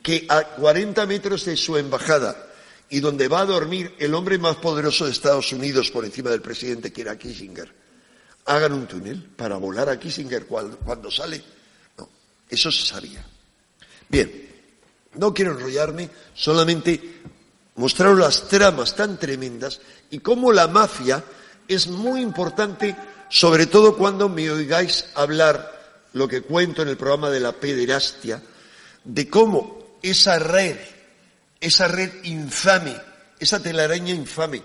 [0.00, 2.36] que a 40 metros de su embajada
[2.88, 6.40] y donde va a dormir el hombre más poderoso de Estados Unidos por encima del
[6.40, 7.74] presidente, que era Kissinger,
[8.44, 11.42] hagan un túnel para volar a Kissinger cuando sale?
[11.98, 12.08] No,
[12.48, 13.26] eso se sabía.
[14.08, 14.49] Bien,
[15.14, 17.22] no quiero enrollarme, solamente
[17.76, 19.80] mostrar las tramas tan tremendas
[20.10, 21.24] y cómo la mafia
[21.66, 22.96] es muy importante,
[23.28, 25.80] sobre todo cuando me oigáis hablar
[26.12, 28.42] lo que cuento en el programa de la pederastia,
[29.04, 30.76] de cómo esa red,
[31.60, 32.96] esa red infame,
[33.38, 34.62] esa telaraña infame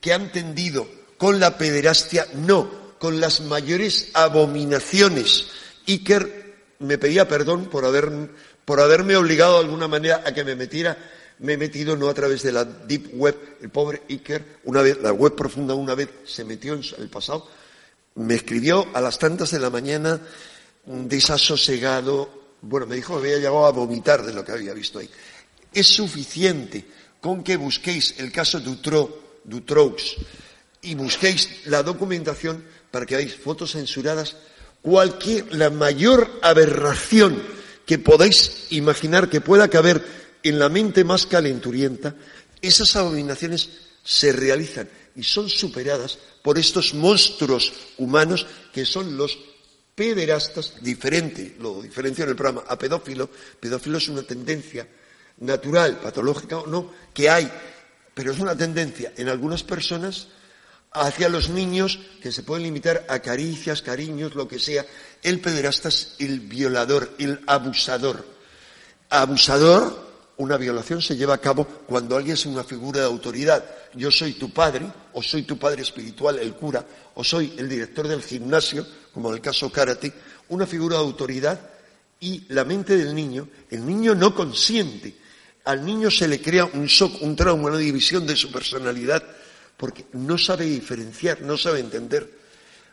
[0.00, 5.48] que han tendido con la pederastia, no, con las mayores abominaciones.
[5.86, 6.48] Iker
[6.80, 8.10] me pedía perdón por haber
[8.68, 10.94] por haberme obligado de alguna manera a que me metiera,
[11.38, 14.98] me he metido no a través de la deep web, el pobre Iker, una vez,
[15.00, 17.48] la web profunda una vez se metió en el pasado,
[18.16, 20.20] me escribió a las tantas de la mañana,
[20.84, 25.08] desasosegado, bueno, me dijo que había llegado a vomitar de lo que había visto ahí.
[25.72, 26.84] Es suficiente
[27.22, 29.96] con que busquéis el caso Dutro, Dutroux
[30.82, 34.36] y busquéis la documentación para que veáis fotos censuradas,
[34.82, 37.56] cualquier, la mayor aberración
[37.88, 40.04] que podáis imaginar que pueda caber
[40.44, 42.14] en la mente más calenturienta,
[42.60, 49.38] esas abominaciones se realizan y son superadas por estos monstruos humanos que son los
[49.94, 53.30] pederastas, diferente, lo diferencio en el programa, a pedófilo.
[53.58, 54.86] Pedófilo es una tendencia
[55.38, 57.50] natural, patológica o no, que hay,
[58.12, 60.28] pero es una tendencia en algunas personas
[60.92, 64.84] hacia los niños que se pueden limitar a caricias, cariños, lo que sea.
[65.22, 68.24] El pederasta es el violador, el abusador.
[69.10, 70.08] Abusador,
[70.38, 73.64] una violación se lleva a cabo cuando alguien es una figura de autoridad.
[73.94, 76.84] Yo soy tu padre, o soy tu padre espiritual, el cura,
[77.14, 80.12] o soy el director del gimnasio, como en el caso Karate,
[80.48, 81.60] una figura de autoridad
[82.20, 85.16] y la mente del niño, el niño no consiente.
[85.64, 89.22] Al niño se le crea un shock, un trauma, una división de su personalidad
[89.78, 92.28] porque no sabe diferenciar, no sabe entender.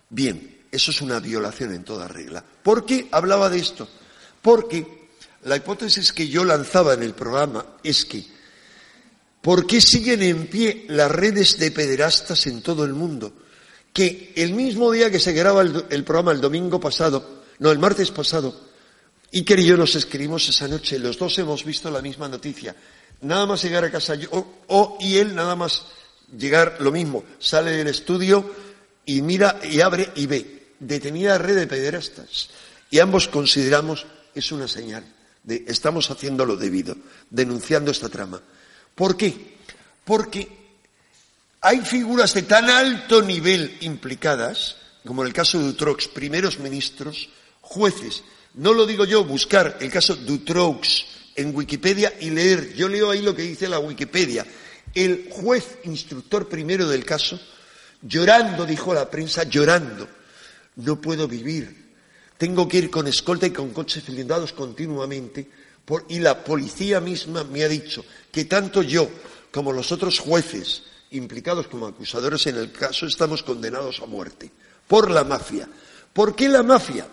[0.07, 2.45] Bien, eso es una violación en toda regla.
[2.63, 3.89] ¿Por qué hablaba de esto?
[4.41, 5.09] Porque
[5.43, 8.23] la hipótesis que yo lanzaba en el programa es que,
[9.41, 13.33] ¿por qué siguen en pie las redes de pederastas en todo el mundo?
[13.91, 18.11] Que el mismo día que se graba el, programa, el domingo pasado, no, el martes
[18.11, 18.69] pasado,
[19.33, 22.75] Iker y yo nos escribimos esa noche, los dos hemos visto la misma noticia.
[23.21, 24.29] Nada más llegar a casa yo,
[24.67, 25.85] o y él nada más
[26.37, 28.49] llegar lo mismo, sale del estudio
[29.05, 32.49] y mira y abre y ve detenida red de pederastas.
[32.89, 35.03] Y ambos consideramos es una señal
[35.43, 36.95] de estamos haciendo lo debido,
[37.29, 38.41] denunciando esta trama.
[38.93, 39.57] ¿Por qué?
[40.03, 40.47] Porque
[41.61, 47.29] hay figuras de tan alto nivel implicadas, como en el caso de Dutroux, primeros ministros,
[47.61, 48.23] jueces.
[48.55, 51.05] No lo digo yo, buscar el caso Dutroux
[51.35, 52.73] en Wikipedia y leer.
[52.73, 54.45] Yo leo ahí lo que dice la Wikipedia
[54.95, 57.39] el juez instructor primero del caso,
[58.01, 60.07] llorando, dijo a la prensa, llorando,
[60.77, 61.93] no puedo vivir,
[62.37, 65.49] tengo que ir con escolta y con coches blindados continuamente,
[66.07, 69.07] y la policía misma me ha dicho que tanto yo
[69.51, 74.51] como los otros jueces implicados como acusadores en el caso estamos condenados a muerte
[74.87, 75.69] por la mafia.
[76.11, 77.07] ¿Por qué la mafia?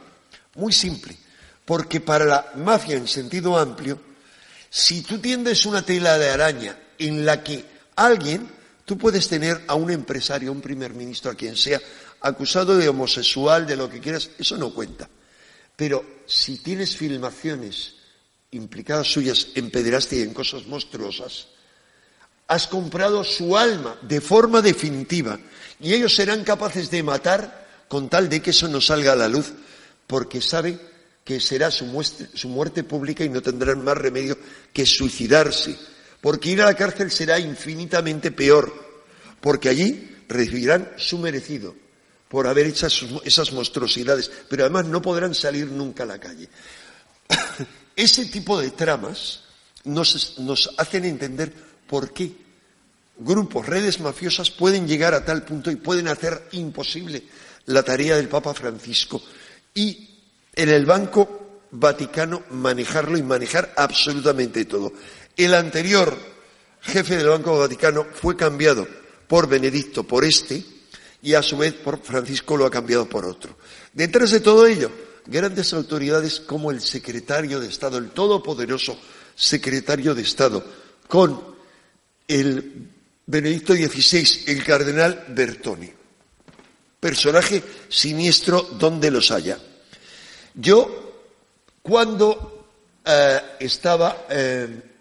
[0.55, 1.17] Muy simple,
[1.65, 4.01] porque para la mafia en sentido amplio,
[4.71, 7.72] si tú tiendes una tela de araña en la que
[8.05, 8.49] alguien,
[8.85, 11.81] tú puedes tener a un empresario, a un primer ministro, a quien sea,
[12.21, 15.09] acusado de homosexual, de lo que quieras, eso no cuenta.
[15.77, 17.95] Pero si tienes filmaciones
[18.53, 21.49] implicadas suyas en pederastia y en cosas monstruosas,
[22.49, 25.39] has comprado su alma de forma definitiva
[25.81, 29.29] y ellos serán capaces de matar con tal de que eso no salga a la
[29.29, 29.53] luz,
[30.07, 30.79] porque sabe
[31.25, 31.87] que será su,
[32.49, 34.37] muerte pública y no tendrán más remedio
[34.73, 35.79] que suicidarse,
[36.23, 38.73] porque ir a la cárcel será infinitamente peor,
[39.41, 41.75] porque allí recibirán su merecido
[42.29, 42.87] por haber hecho
[43.25, 46.49] esas monstruosidades, pero además no podrán salir nunca a la calle.
[47.97, 49.43] Ese tipo de tramas
[49.85, 51.53] nos, hacen entender
[51.87, 52.33] por qué
[53.19, 57.23] grupos, redes mafiosas pueden llegar a tal punto y pueden hacer imposible
[57.67, 59.23] la tarea del Papa Francisco
[59.75, 60.09] y
[60.55, 61.43] en el Banco
[61.73, 64.93] Vaticano manejarlo y manejar absolutamente todo.
[65.37, 66.17] El anterior
[66.81, 68.87] jefe del Banco Vaticano fue cambiado
[69.27, 70.63] por Benedicto, por este,
[71.23, 73.57] y a su vez por Francisco lo ha cambiado por otro.
[73.93, 74.91] Detrás de todo ello,
[75.27, 78.99] grandes autoridades como el secretario de Estado, el todopoderoso
[79.35, 80.65] secretario de Estado,
[81.09, 81.41] con
[82.27, 82.89] el
[83.27, 85.91] Benedicto XVI, el cardenal Bertoni.
[86.99, 89.59] Personaje siniestro donde los haya.
[90.55, 91.25] Yo,
[91.83, 92.69] cuando
[93.05, 94.92] eh, estaba, eh,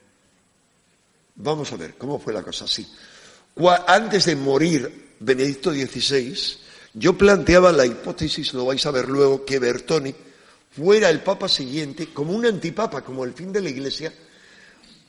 [1.42, 2.68] vamos a ver, ¿cómo fue la cosa?
[2.68, 2.88] Sí.
[3.88, 6.38] Antes de morir Benedicto XVI,
[6.94, 10.14] yo planteaba la hipótesis, lo vais a ver luego, que Bertoni
[10.76, 14.14] fuera el papa siguiente como un antipapa, como el fin de la Iglesia,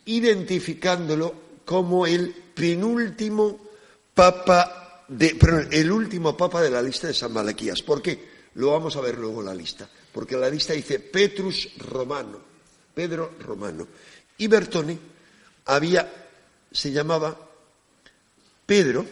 [0.05, 3.61] identificándolo como el penúltimo
[4.15, 7.83] papa, de, perdón, el último papa de la lista de San Malaquías.
[7.83, 8.33] ¿Por qué?
[8.55, 12.39] Lo vamos a ver luego en la lista porque la lista dice Petrus Romano,
[12.95, 13.89] Pedro Romano.
[14.39, 14.99] Y Bertone
[15.67, 16.22] había,
[16.73, 17.37] se llamaba
[18.67, 19.07] Pedro,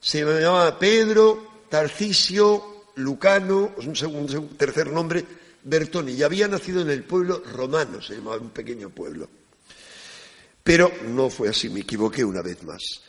[0.00, 5.24] se llamaba Pedro, Tarcisio, Lucano, un, segundo, un tercer nombre,
[5.64, 9.28] Bertone, y había nacido en el pueblo romano, se llamaba un pequeño pueblo.
[10.62, 13.02] Pero no fue así, me equivoqué una vez más.